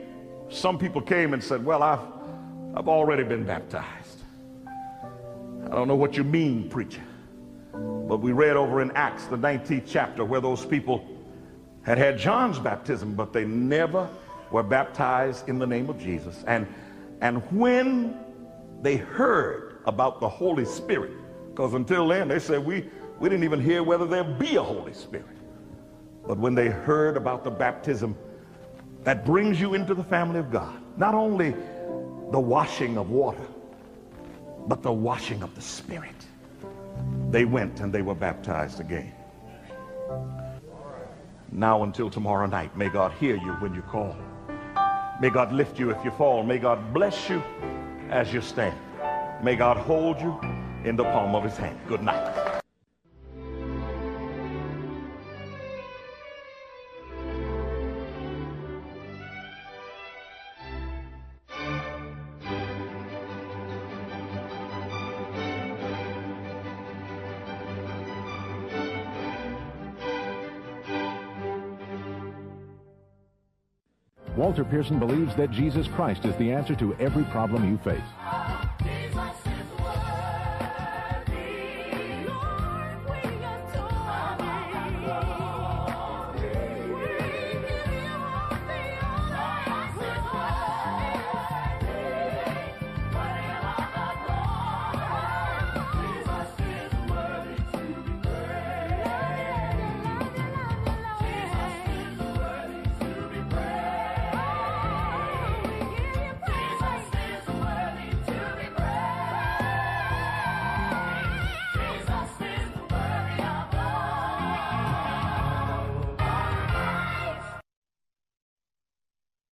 [0.49, 2.01] some people came and said, Well, I've,
[2.75, 4.23] I've already been baptized.
[4.67, 7.03] I don't know what you mean, preacher.
[7.73, 11.14] But we read over in Acts, the 19th chapter, where those people
[11.85, 14.09] had had John's baptism, but they never
[14.51, 16.45] were baptized in the name of Jesus.
[16.47, 16.67] And,
[17.21, 18.19] and when
[18.83, 21.13] they heard about the Holy Spirit,
[21.51, 22.89] because until then they said, we,
[23.21, 25.27] we didn't even hear whether there be a Holy Spirit.
[26.27, 28.17] But when they heard about the baptism
[29.05, 30.81] that brings you into the family of God.
[30.97, 31.55] Not only
[32.33, 33.47] the washing of water,
[34.67, 36.15] but the washing of the Spirit.
[37.31, 39.13] They went and they were baptized again.
[41.57, 44.17] Now until tomorrow night, may God hear you when you call.
[45.21, 46.43] May God lift you if you fall.
[46.43, 47.41] May God bless you
[48.11, 48.77] as you stand.
[49.41, 50.37] May God hold you
[50.85, 51.79] in the palm of his hand.
[51.87, 52.44] Good night.
[74.55, 78.64] Walter Pearson believes that Jesus Christ is the answer to every problem you face.